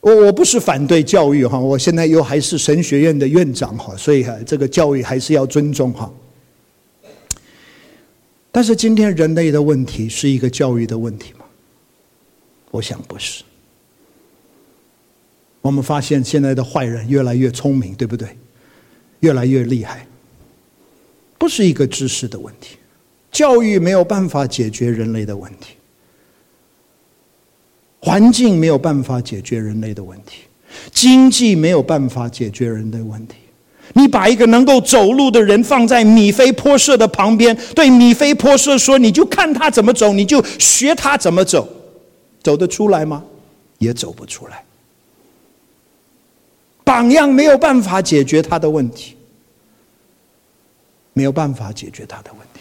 [0.01, 6.13] 我我不是反对教育哈，我现在又还是神学院的院长哈，所以哈，这个教育还是要尊重哈。
[8.55, 11.47] 但是今天人类的问题是一个教育的问题吗？
[12.71, 13.43] 我想不是。
[15.63, 18.37] 我们发现现在的坏人越来越聪明，对不对？
[19.21, 20.07] 越来越厉害，
[21.39, 22.77] 不是一个知识的问题。
[23.31, 25.77] 教育没有办法解决人类的问题，
[28.01, 30.43] 环境没有办法解决人类的问题，
[30.93, 33.37] 经济没有办法解决人类问题。
[33.95, 41.69] 你把一个能够走路的人放在米菲波设的旁边，对米菲波设说：“你就看他怎么走，你就学他怎么走，
[42.43, 43.23] 走得出来吗？
[43.79, 44.65] 也走不出来。
[46.85, 49.17] 榜样没有办法解决他的问题，
[51.13, 52.61] 没有办法解决他的问题。”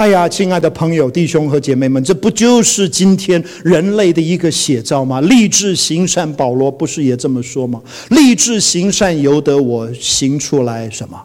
[0.00, 5.20] 哎呀，亲爱的朋友、弟兄和姐妹们，这不就是今天人类的一个写照吗？
[5.20, 7.82] 立志行善，保罗不是也这么说吗？
[8.08, 11.22] 立志行善，由得我行出来什么？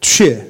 [0.00, 0.42] 却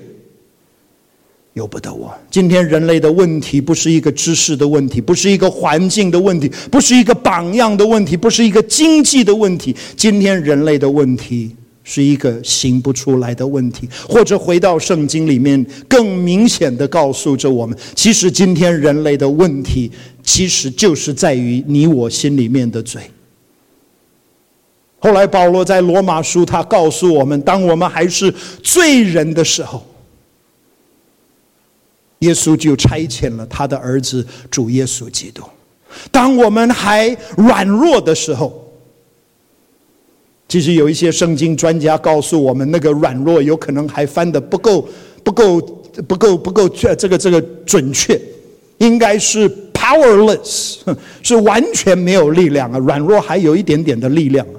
[1.55, 2.15] 由不得我。
[2.31, 9.75] 今天人类的问题不是一个知识的问题，不是一个环境的问题，不是一个榜样的问题，不是一个经济的问题。
[9.97, 11.57] 今天人类的问题
[11.91, 19.91] 是一个行不出来的问题，或者回到圣经里面，更明显的告诉着我们，其实今天人类的问题，
[20.23, 23.01] 其实就是在于你我心里面的罪。
[24.99, 28.31] 后来保罗在罗马书，他告诉我们，当我们还是
[28.63, 29.83] 罪人的时候。
[32.19, 35.43] 耶稣就差遣了他的儿子主耶稣基督。
[36.11, 38.68] 当我们还软弱的时候，
[40.49, 44.89] 其实有一些圣经专家告诉我们，那个软弱有可能还翻得不够、
[45.23, 45.61] 不够、
[46.09, 48.21] 不够、不够这这个这个准确，
[48.79, 50.79] 应该是 powerless，
[51.23, 52.79] 是完全没有力量啊。
[52.79, 54.59] 软弱还有一点点的力量啊。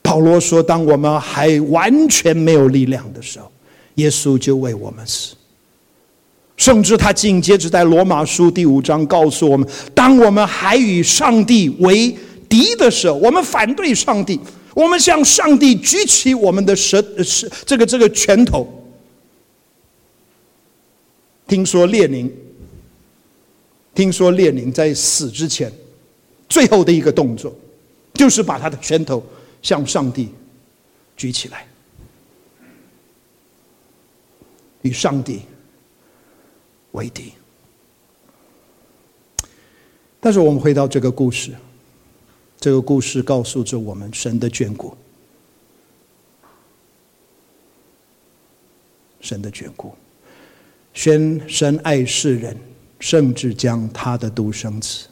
[0.00, 3.50] 保罗说，当我们还完全没有力量的时候。
[3.96, 5.34] 耶稣就为我们死，
[6.56, 12.14] 甚至他紧接着在罗马书第五章告诉我们：当我们还与上帝为
[12.48, 14.38] 敌的时候，我们反对上帝，
[14.74, 18.68] 我们向上帝举起我们的舌舌这个这个拳头。
[21.48, 22.30] 听说列宁，
[23.94, 25.70] 听说列宁在死之前
[26.48, 27.54] 最后的一个动作，
[28.14, 29.22] 就是把他的拳头
[29.62, 30.28] 向上帝
[31.16, 31.66] 举起来。
[34.82, 35.42] 与上帝
[36.92, 37.32] 为敌，
[40.20, 41.52] 但是我们回到这个故事，
[42.58, 44.96] 这个故事告诉着我们神的眷顾，
[49.20, 49.94] 神的眷顾，
[50.94, 52.56] 宣神爱世人，
[53.00, 55.06] 甚至将他的独生子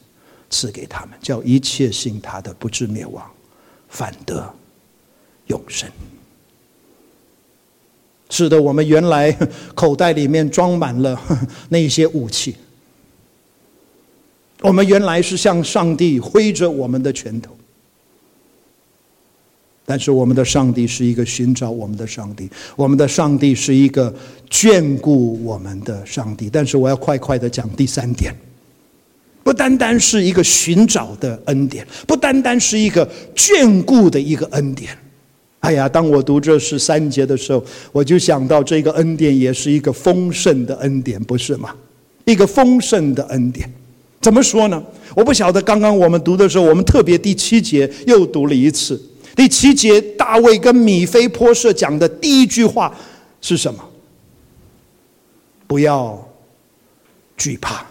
[0.49, 3.29] 赐给他们，叫一切信他的不至灭亡，
[3.89, 4.55] 反得
[5.47, 5.91] 永生。
[8.31, 9.31] 使得我们原来
[9.75, 11.21] 口袋里面装满了
[11.69, 12.55] 那些武器，
[14.63, 17.55] 我们原来是向上帝挥着我们的拳头，
[19.85, 24.15] 但是我们的上帝是一个寻找我们的上帝，我们的上帝是一个
[24.49, 26.49] 眷顾我们的上帝。
[26.49, 28.33] 但是我要快快的讲第三点，
[29.43, 34.97] 不单单是一个寻找的恩典，不单单是一个眷顾的一个恩典。
[35.61, 41.75] 哎呀，当我读这十三节的时候，我就想到这个恩典也是一个丰盛的恩典，不是吗？
[42.25, 43.71] 一个丰盛的恩典，
[44.21, 44.83] 怎么说呢？
[45.15, 45.61] 我不晓得。
[45.61, 49.01] 刚刚我们读的时候，我们特别第七节又读了一次。
[49.37, 52.95] 第七节，大卫跟米非波设讲的第一句话
[53.41, 53.85] 是什么？
[55.67, 56.27] 不要
[57.37, 57.87] 惧怕。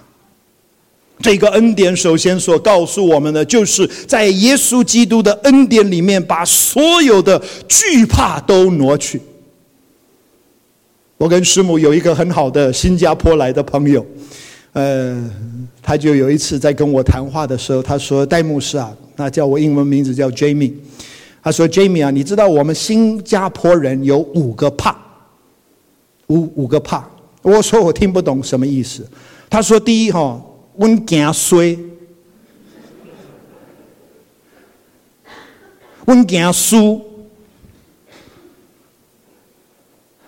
[1.21, 9.21] 这个恩典首先所告诉我们的，就是在耶稣基督的恩典里面，把所有的惧怕都挪去。
[11.17, 14.05] 我跟师母有一个很好的新加坡来的朋友，
[14.71, 15.29] 呃，
[15.81, 20.71] 他就有一次在跟我谈话的时候，他说：“戴牧师啊，那叫我英文名字叫 Jamie。”
[21.43, 24.95] 他说：“Jamie 啊，你知道我们新加坡人有五个怕，
[26.27, 27.05] 五五个怕。”
[27.43, 29.05] 我说：“我听不懂什么意思。”
[29.49, 30.41] 他说：“第一哈。”
[30.79, 31.77] 我惊衰，
[36.05, 37.01] 我惊输，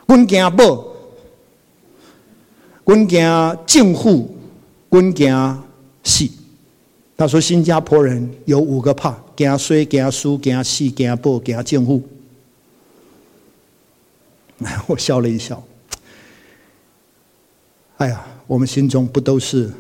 [0.08, 0.94] 我惊宝，
[2.84, 4.36] 我惊政府，
[4.90, 5.64] 我惊
[6.04, 6.30] 死。
[7.16, 12.04] 他说新加坡人有五个怕：惊衰、惊输、惊死、惊宝、惊政府。
[14.86, 15.64] 我笑了一笑。
[17.96, 19.72] 哎呀，我们心中不都是？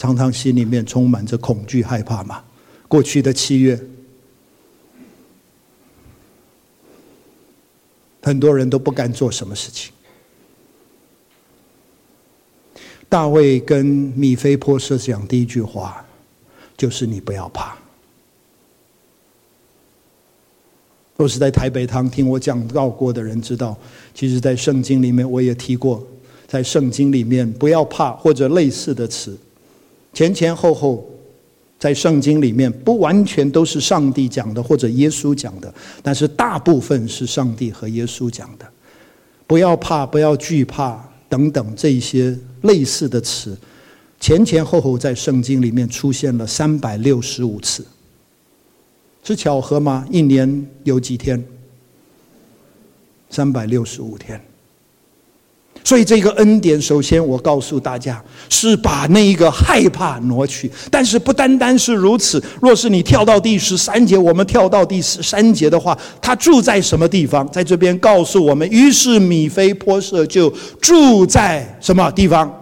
[0.00, 2.42] 常常心里面充满着恐惧、害怕嘛。
[2.88, 3.78] 过去的七月，
[8.22, 9.92] 很多人都不敢做什么事情。
[13.10, 16.02] 大卫跟米非波设讲第一句话，
[16.78, 17.76] 就是“你不要怕”。
[21.18, 23.76] 都是在台北堂听我讲到过的人知道，
[24.14, 26.02] 其实，在圣经里面我也提过，
[26.48, 29.38] 在圣经里面“不要怕”或者类似的词。
[30.12, 31.08] 前前后后，
[31.78, 38.66] 在圣经里面不完全都是上帝讲的或者耶稣讲的，但是大部分是上帝和耶稣讲的。
[39.46, 43.56] 不要怕，不要惧怕等等这些类似的词，
[44.18, 47.86] 前前后后在圣经里面出现了三百六十五次，
[49.24, 50.06] 是巧合吗？
[50.10, 51.42] 一年有几天？
[53.30, 54.40] 三百六十五天。
[55.82, 60.70] 所以这个恩典，首先我告诉大家，是把那一个害怕挪去。
[60.90, 67.50] 但是不单单是如此，若是你跳到第十三节，我们跳到第十三节的话，他住在什么地方？
[67.50, 70.50] 在这边告诉我们，于是米菲波舍就
[70.80, 72.52] 住在什么地方？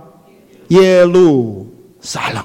[0.69, 1.67] 耶路
[2.01, 2.45] 撒冷。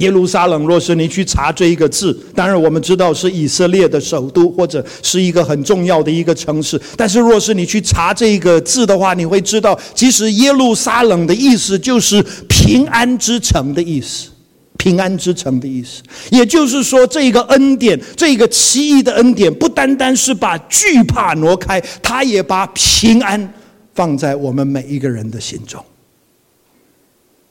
[0.00, 6.80] 耶路撒冷，若是你去查这一个字，当然我们知道是以色列的首都，或者是一个很重要的一个城市。
[6.96, 14.30] 但是若是你去查这个字的话，你会知道，其实耶路撒冷的意思就是平安之城的意思，
[14.78, 16.02] 平安之城的意思。
[16.30, 23.52] 也就是说，这一个恩典，这一个奇异的恩典，不单单是把惧怕挪开，他也把平安
[23.94, 25.84] 放在我们每一个人的心中，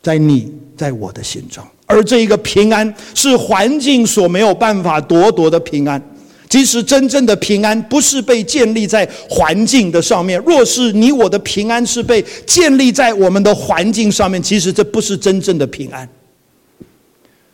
[0.02, 1.64] 在你，在我的心中。
[1.90, 6.00] 而这一个平安是环境所没有办法夺夺的平安。
[6.48, 10.40] 其实真正的平安不是被建立在环境的上面。
[10.46, 16.08] 若是你我的平安是被建立在我们的环境上面，其实这不是真正的平安。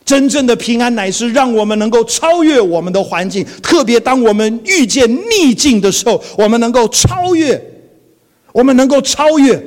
[0.04, 7.60] 真正的平安乃是让我们能够超越我们的环境，特别当我们遇见逆境的时候，我们能够超越，
[8.52, 9.62] 我们能够超越。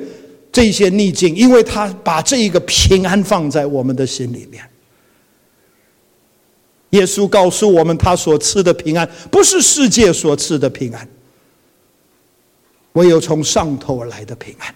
[0.52, 4.64] 这些逆境，因为他把这一个平安放在我们的心里面。
[6.90, 11.08] 耶稣告诉我们，他所赐的平安不是世界所赐的平安，
[12.94, 14.74] 唯有从上头而来的平安。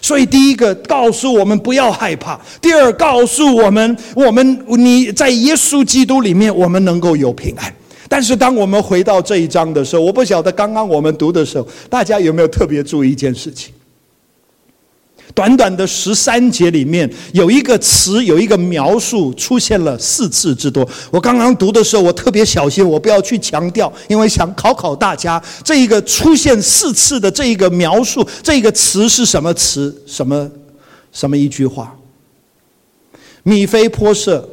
[0.00, 7.72] 所以，第一个告诉我们不要害怕；第二，告诉我们，我们你在耶稣基督里面，我们能够有平安。
[8.08, 13.72] 但是，当我们回到这一章的时候，我不晓得刚刚我们读的时候，大家有没有特别注意一件事情？
[15.34, 20.88] 短短的十三节里面，有一个词，有一个描述出现了四次之多。
[21.10, 30.02] 我刚刚读的时候，我特别小心，我不要去强调，因为想考考大家，这一个出现四次的这一个描述，这个词是什么词？
[30.06, 30.50] 什么
[31.12, 31.96] 什么一句话？
[33.42, 34.48] 米非波设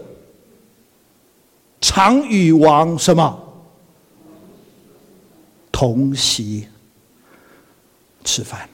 [1.80, 3.40] 常与王什么
[5.72, 6.66] 同席
[8.24, 8.68] 吃饭。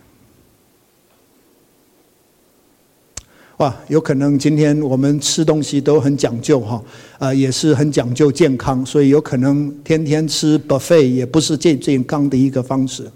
[3.58, 6.84] 哇，有可能今天我们吃东西都很讲究哈，
[7.18, 13.10] 啊，也是很讲究健康，所以有可能天天吃 buffet 也不是最健康的一个方式。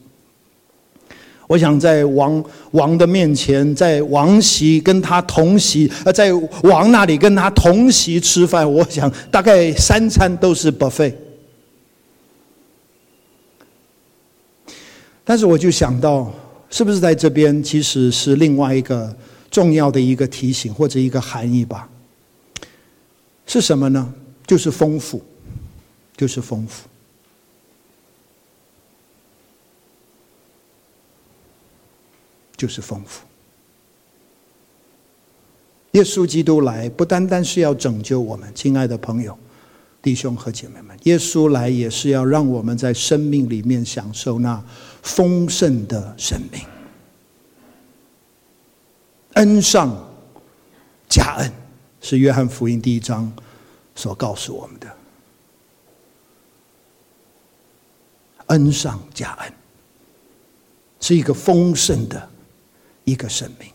[1.46, 6.32] 我想在王王的面前，在王席跟他同席，呃，在
[6.64, 11.14] 王那里跟他同席吃饭，我想大概三餐都是 buffet。
[15.26, 16.32] 但是我就想到，
[16.70, 19.14] 是不是在这边其实是另外一个？
[19.50, 21.90] 重要的一个提醒或者一个含义吧，
[23.46, 24.14] 是什么呢？
[24.46, 25.24] 就是丰富，
[26.18, 26.88] 就是丰富，
[32.58, 33.22] 就是丰富。
[35.94, 39.38] 耶稣基督来，不单单是要拯救我们，亲爱的朋友、
[40.02, 44.64] 弟兄和姐妹们，耶稣来也是要让我们在生命里面享受那
[45.02, 46.62] 丰盛的生命。
[49.40, 49.98] 恩上
[51.08, 51.50] 加恩，
[52.02, 53.32] 是约翰福音第一章
[53.96, 54.88] 所告诉我们的。
[58.48, 59.54] 恩上加恩，
[61.00, 62.30] 是一个丰盛的
[63.06, 63.70] 一个生命，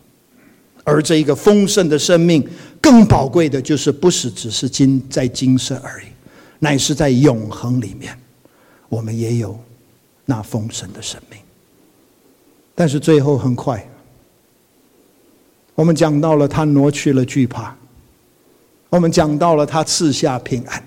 [0.84, 2.46] 而这一个丰盛的生命，
[2.78, 6.08] 更宝贵的就是不是只是今在今生而已，
[6.58, 8.18] 乃是在永恒里面，
[8.90, 9.58] 我们也有
[10.26, 11.40] 那丰盛的生命。
[12.74, 13.88] 但是最后很快。
[15.74, 17.76] 我们讲到了他挪去了惧怕，
[18.90, 20.82] 我们讲到了他赐下平安，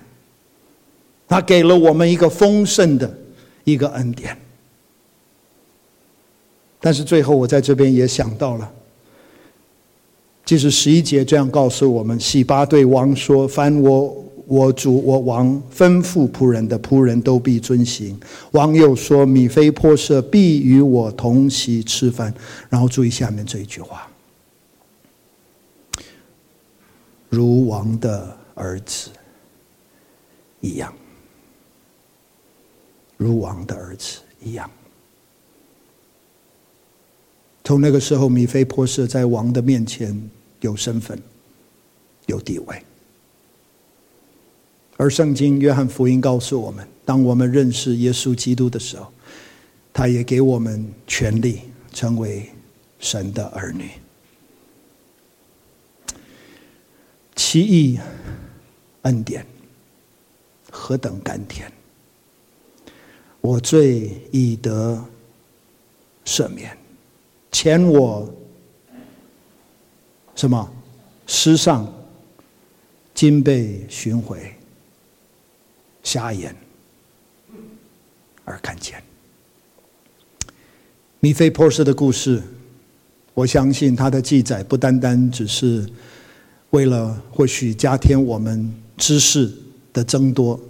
[1.28, 3.18] 他给了我们一个丰盛的
[3.64, 4.36] 一个恩典。
[6.80, 8.70] 但是最后我在这边也想到了，
[10.44, 18.18] 即使十一节这样告诉我们：洗巴对王说：“凡我我主我王吩咐仆人的，仆人都必遵行。”
[18.52, 22.32] 王又说：“米非波设必与我同席吃饭。”
[22.70, 24.08] 然后注意下面这一句话。
[27.28, 29.10] 如王的儿子
[30.60, 30.94] 一样，
[33.16, 34.70] 如王的儿子一样。
[37.64, 41.20] 从那个时候，米非波设在王的面前有身份、
[42.26, 42.82] 有地位。
[44.96, 49.12] 而圣经约翰福音告诉我们，当我们认识耶稣基督的时候，
[49.92, 51.60] 他也给我们权利
[51.92, 52.48] 成为
[52.98, 53.90] 神的儿女。
[57.38, 57.96] 奇异
[59.02, 59.46] 恩典，
[60.72, 61.72] 何等甘甜！
[63.40, 65.02] 我罪已得
[66.26, 66.76] 赦免，
[67.52, 68.28] 前我
[70.34, 70.68] 什么
[71.28, 71.90] 失丧，
[73.14, 74.52] 今被寻回，
[76.02, 76.54] 瞎眼
[78.44, 79.00] 而看见。
[81.20, 82.42] 米非波设的故事，
[83.32, 85.88] 我相信他的记载不单单只是
[86.70, 89.52] 为了或许加添我们知识
[89.92, 90.60] 的增多，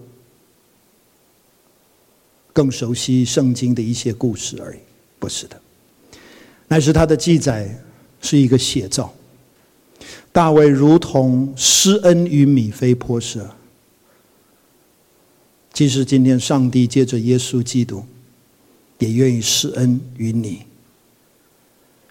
[2.52, 4.78] 更熟悉圣经的一些故事而已，
[5.18, 5.60] 不是的，
[6.68, 7.82] 乃是他的记载
[8.20, 9.12] 是一个写照。
[10.32, 13.50] 大卫如同施恩于米非波设，
[15.72, 18.04] 其实今天上帝借着耶稣基督。
[19.00, 20.64] 也愿意施恩于你，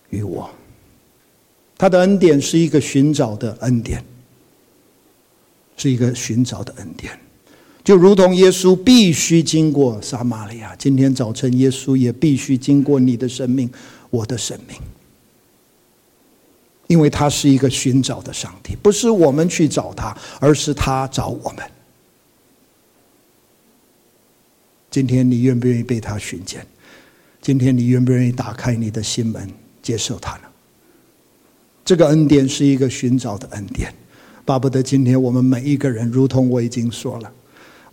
[0.09, 0.49] 于我。
[1.77, 4.03] 他的恩典是一个寻找的恩典，
[5.77, 7.17] 是一个寻找的恩典，
[7.83, 10.75] 就如同耶稣必须经过撒玛利亚。
[10.75, 13.69] 今天早晨，耶稣也必须经过你的生命，
[14.09, 14.75] 我的生命，
[16.87, 21.63] 因为他是一个寻找的上帝，不是我们去找他，而是他找我们。
[24.89, 26.65] 今天你愿不愿意被他寻见？
[27.39, 29.47] 今天你愿不愿意打开你的心门
[29.83, 30.41] 接受他呢？
[31.87, 33.93] 这个恩典是一个寻找的恩典，
[34.43, 37.31] 巴不得今天我们每一个人，如同我已经说了，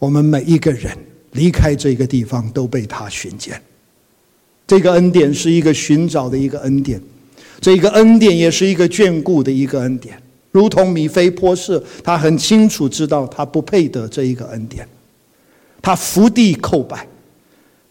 [0.01, 0.91] 我们每一个人
[1.31, 3.63] 离开这个地方都被他寻见。
[4.67, 7.01] 这个恩典是一个寻找的一个恩典，
[7.61, 10.21] 这个恩典也是一个眷顾的一个恩典。
[10.51, 14.89] 如同米非波设，他很清楚知道他不配得这一个恩典，
[15.81, 17.07] 他伏地叩拜。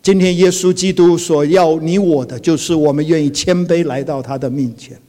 [0.01, 4.99] 今天耶稣基督所要你我的，就是我们愿意谦卑来到他的面前，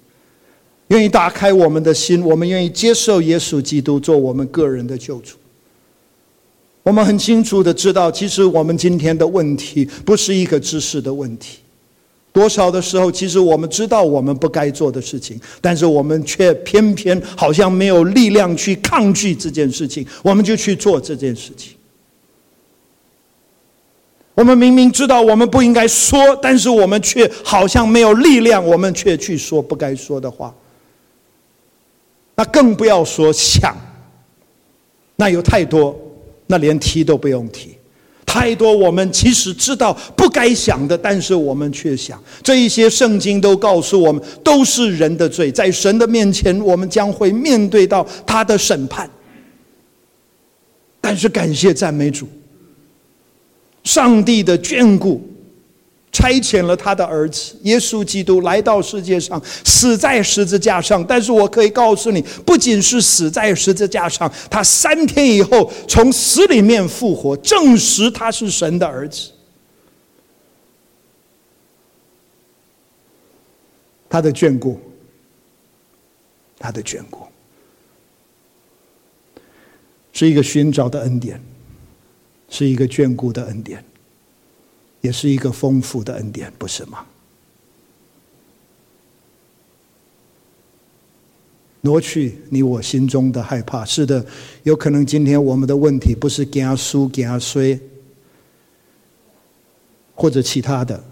[0.89, 5.37] 愿意打开我们的心，我们愿意接受耶稣基督做我们个人的救主。
[6.82, 11.61] 我们很清楚的知道，其实我们今天的问题不是一个知识的问题，
[12.30, 21.72] 多少的时候，其实我们知道我们不该做的事情，但是我们却偏偏好像没有力量去抗拒这件事情，我们就去做这件事情。
[24.35, 30.55] 我们明明知道我们不应该说，但是我们却好像没有力量，我们却去说不该说的话。
[32.37, 33.76] 那更不要说想，
[35.16, 35.99] 那有太多，
[36.47, 37.76] 那连提都不用提。
[38.26, 42.20] 太多我们其实知道不该想的，但是我们却想。
[42.43, 49.09] 这一些圣经都告诉我们，都是人的罪，在神的面前，我们将会面对到他的审判。
[51.01, 52.26] 但是感谢赞美主。
[53.85, 55.22] 上帝的眷顾，
[56.14, 61.04] 差遣了他的儿子耶稣基督来到世界上，死在十字架上。
[61.04, 69.32] 但是我可以告诉你，不仅是死在十字架上，他三天以后从死里面复活，证实他是神的儿子。
[74.08, 74.80] 他的眷顾，
[76.58, 77.26] 他的眷顾，
[80.12, 81.42] 是一个寻找的恩典。
[82.50, 83.84] 是一个眷顾的恩典，
[85.05, 87.05] 也是一个丰富的恩典，不是吗？
[91.82, 93.84] 挪去你我心中的害怕。
[93.84, 94.24] 是的，
[94.62, 97.78] 有可能今天我们的问题不是惊输惊衰，
[100.14, 101.05] 或者其他的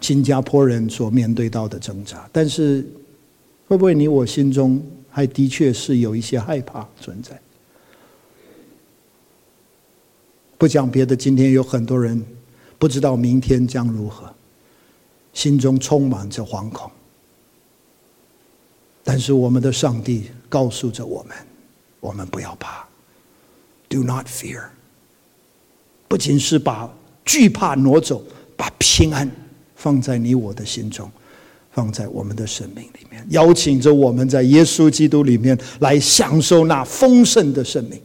[0.00, 2.86] 新加坡人所面对到的挣扎，但是
[3.66, 7.36] 会不会你我心中还的确是有一些害怕存在？
[10.64, 12.18] 不讲别的，今天有很多人
[12.78, 14.34] 不知道明天将如何，
[15.34, 16.90] 心中充满着惶恐。
[19.02, 21.36] 但是我们的上帝告诉着我们：
[22.00, 22.88] 我们不要怕
[23.90, 24.62] ，Do not fear。
[26.08, 26.90] 不仅是把
[27.26, 28.24] 惧怕挪走，
[28.56, 29.30] 把平安
[29.76, 31.12] 放在你我的心中，
[31.72, 38.00] 放在我们的生命里面，邀请着我们在耶稣基督里面来享受那丰盛的生命。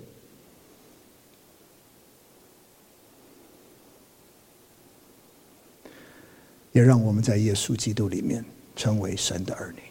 [6.72, 8.44] 也让我们在耶稣基督里面
[8.76, 9.82] 成为神的儿女，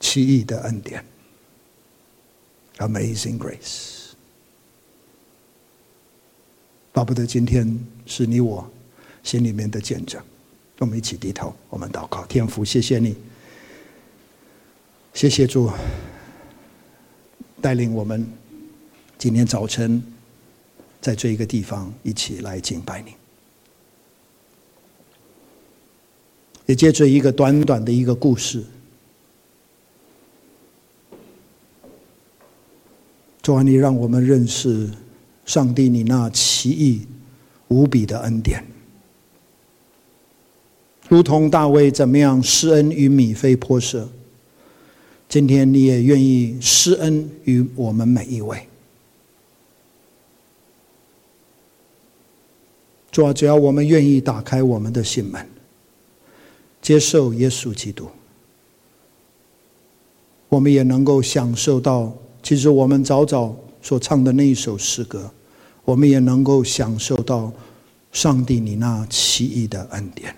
[0.00, 1.04] 奇异的恩典
[2.78, 4.10] ，Amazing Grace。
[6.92, 8.68] 巴不得今天是你我
[9.22, 10.20] 心里面的见证，
[10.78, 13.16] 我们一起低头，我们祷告，天父，谢谢你，
[15.14, 15.70] 谢谢主
[17.62, 18.26] 带领我们
[19.16, 20.02] 今天早晨
[21.00, 23.19] 在这一个地方一起来敬拜你。
[26.70, 28.62] 也借着一个短短的一个故事，
[33.42, 34.88] 主啊，你让我们认识
[35.44, 37.04] 上帝你那奇异
[37.66, 38.64] 无比的恩典，
[41.08, 44.08] 如同大卫怎么样施恩于米非波设，
[45.28, 48.64] 今天你也愿意施恩于我们每一位。
[53.10, 55.44] 主啊，只要我们愿意打开我们的心门，
[56.82, 58.08] 接受耶稣基督，
[60.48, 62.12] 我们也能够享受到，
[62.42, 65.30] 其实我们早早所唱的那一首诗歌，
[65.84, 67.52] 我们也能够享受到
[68.12, 70.34] 上帝你那奇异的恩典。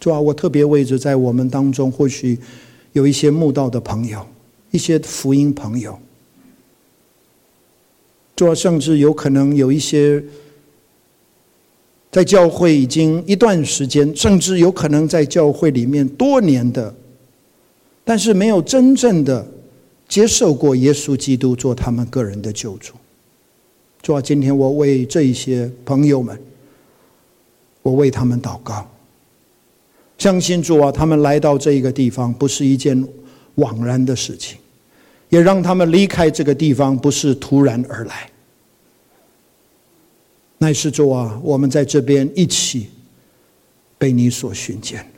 [0.00, 2.38] 主啊，我特别为着在我们当中，或许
[2.92, 4.26] 有一些慕道的朋友，
[4.72, 5.98] 一些福音朋友，
[8.34, 10.22] 主啊，甚至有可能有一些。
[12.10, 16.92] 在教会已经一段时间，甚至有可能在教会里面多年的，
[18.02, 19.46] 但是没有真正的
[20.08, 22.94] 接受过耶稣基督做他们个人的救主。
[24.02, 26.36] 主啊，今天我为这一些朋友们，
[27.82, 28.90] 我为他们祷告，
[30.18, 33.06] 相信主啊，他们来到这一个地方不是一件
[33.56, 34.58] 枉然的事情，
[35.28, 38.29] 也让他们离开这个地方不是突然而来。
[40.62, 42.90] 乃是主啊，我们在这边一起
[43.96, 45.10] 被你所寻见。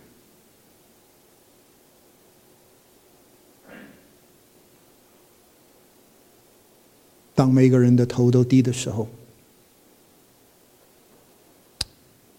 [7.34, 9.08] 当每个人的头都低的时候，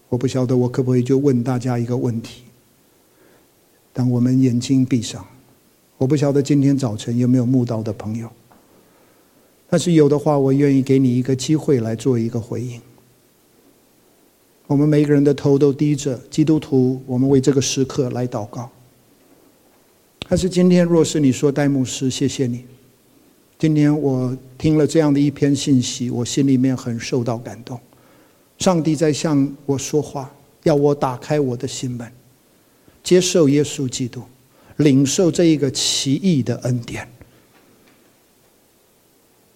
[0.08, 2.44] 我不晓得我可不可以就问大家一个问题：
[3.92, 5.26] 当我们眼睛闭上，
[5.98, 8.32] 我不晓得今天早晨有没有慕道的朋友，
[9.68, 12.80] 但是有的话，我愿意给你一个机会来做一个回应。
[14.66, 18.70] 我们每一个人的头都低着，基督徒，我们为这个时刻来祷告。
[20.26, 22.64] 但是今天，若是你说戴牧师，谢谢你，
[23.58, 27.78] 今天我听了这样的一篇信息，我心里面很受到感动。
[28.58, 32.10] 上帝在向我说话，要我打开我的心门，
[33.02, 34.22] 接受耶稣基督，
[34.78, 37.06] 领受这一个奇异的恩典。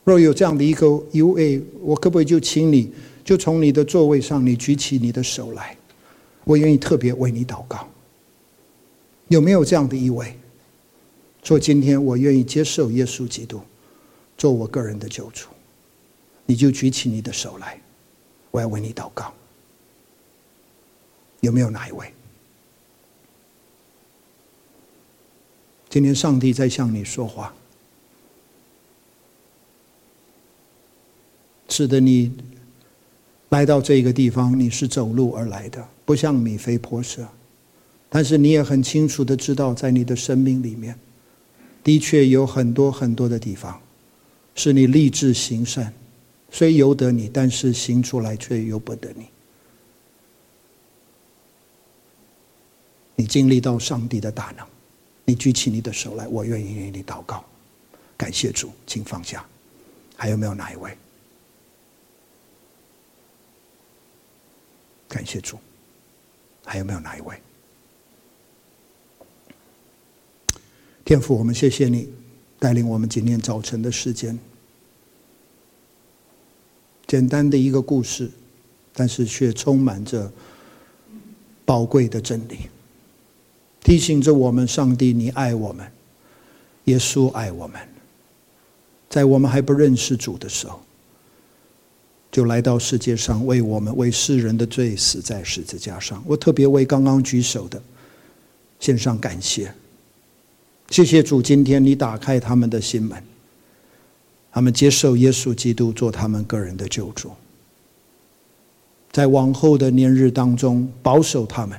[0.04, 2.92] 若有这样的一个 U A，，我可不可以就请你？
[3.28, 5.76] 就从你的座位上，你举起你的手来，
[6.44, 7.86] 我愿意特别为你祷告。
[9.26, 10.34] 有没有这样的一位？
[11.42, 13.60] 说今天我愿意接受耶稣基督
[14.38, 15.48] 做我个人的救主，
[16.46, 17.78] 你就举起你的手来，
[18.50, 19.30] 我要为你祷告。
[21.40, 22.10] 有没有哪一位？
[25.90, 27.52] 今天上帝在向你说话，
[31.68, 32.32] 使得你。
[33.50, 37.26] 来到这个地方，你是走路而来的，不像米非波设，
[38.08, 40.98] 但是你也很清楚的知道，在你的生命里面，
[41.82, 43.80] 的确有很多很多的地方，
[44.54, 45.92] 是你立志行善，
[46.50, 49.26] 虽由得你，但是行出来却由不得你。
[53.16, 54.66] 你经历到上帝的大能，
[55.24, 57.42] 你举起你的手来，我愿意为你祷告，
[58.16, 59.44] 感谢主，请放下。
[60.16, 60.96] 还有没有哪一位？
[65.08, 65.58] 感谢主，
[66.64, 67.40] 还有没有哪一位？
[71.04, 72.08] 天父，我们谢谢你
[72.58, 74.38] 带领我们今天早晨的时间。
[77.06, 78.30] 简单的一个故事，
[78.92, 80.30] 但是却充满着
[81.64, 82.68] 宝贵的真理，
[83.80, 85.90] 提醒着我们：上帝，你爱我们，
[86.84, 87.80] 耶稣爱我们，
[89.08, 90.82] 在我们还不认识主的时候。
[92.38, 96.22] 就来到世界上，为我们为世人的罪死在十字架上。
[96.24, 97.82] 我特别为刚刚举手的
[98.78, 99.74] 献上感谢，
[100.88, 103.20] 谢谢主，今天你打开他们的心门，
[104.52, 107.32] 他们接受耶稣基督做他们个人的救主，
[109.10, 111.76] 在往后的年日当中保守他们，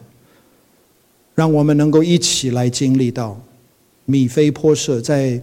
[1.36, 3.42] 让我们能够一起来经历到
[4.04, 5.42] 米非波设在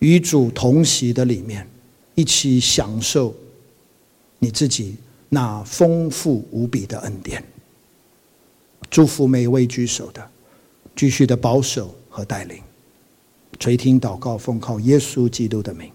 [0.00, 1.68] 与主同席的里面。
[2.18, 3.32] 一起享受
[4.40, 4.96] 你自己
[5.28, 7.40] 那丰富无比的恩典。
[8.90, 10.28] 祝福每一位举手的，
[10.96, 12.60] 继续的保守和带领。
[13.60, 15.92] 垂听祷告，奉靠耶稣基督的名，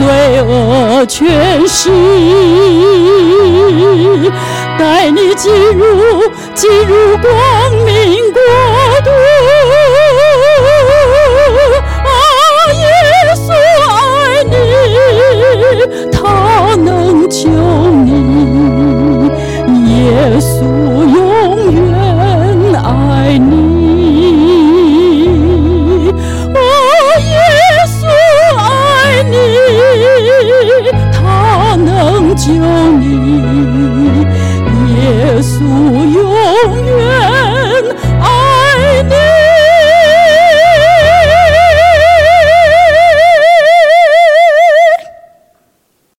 [0.00, 1.90] 罪恶权势，
[4.78, 5.99] 带你进入。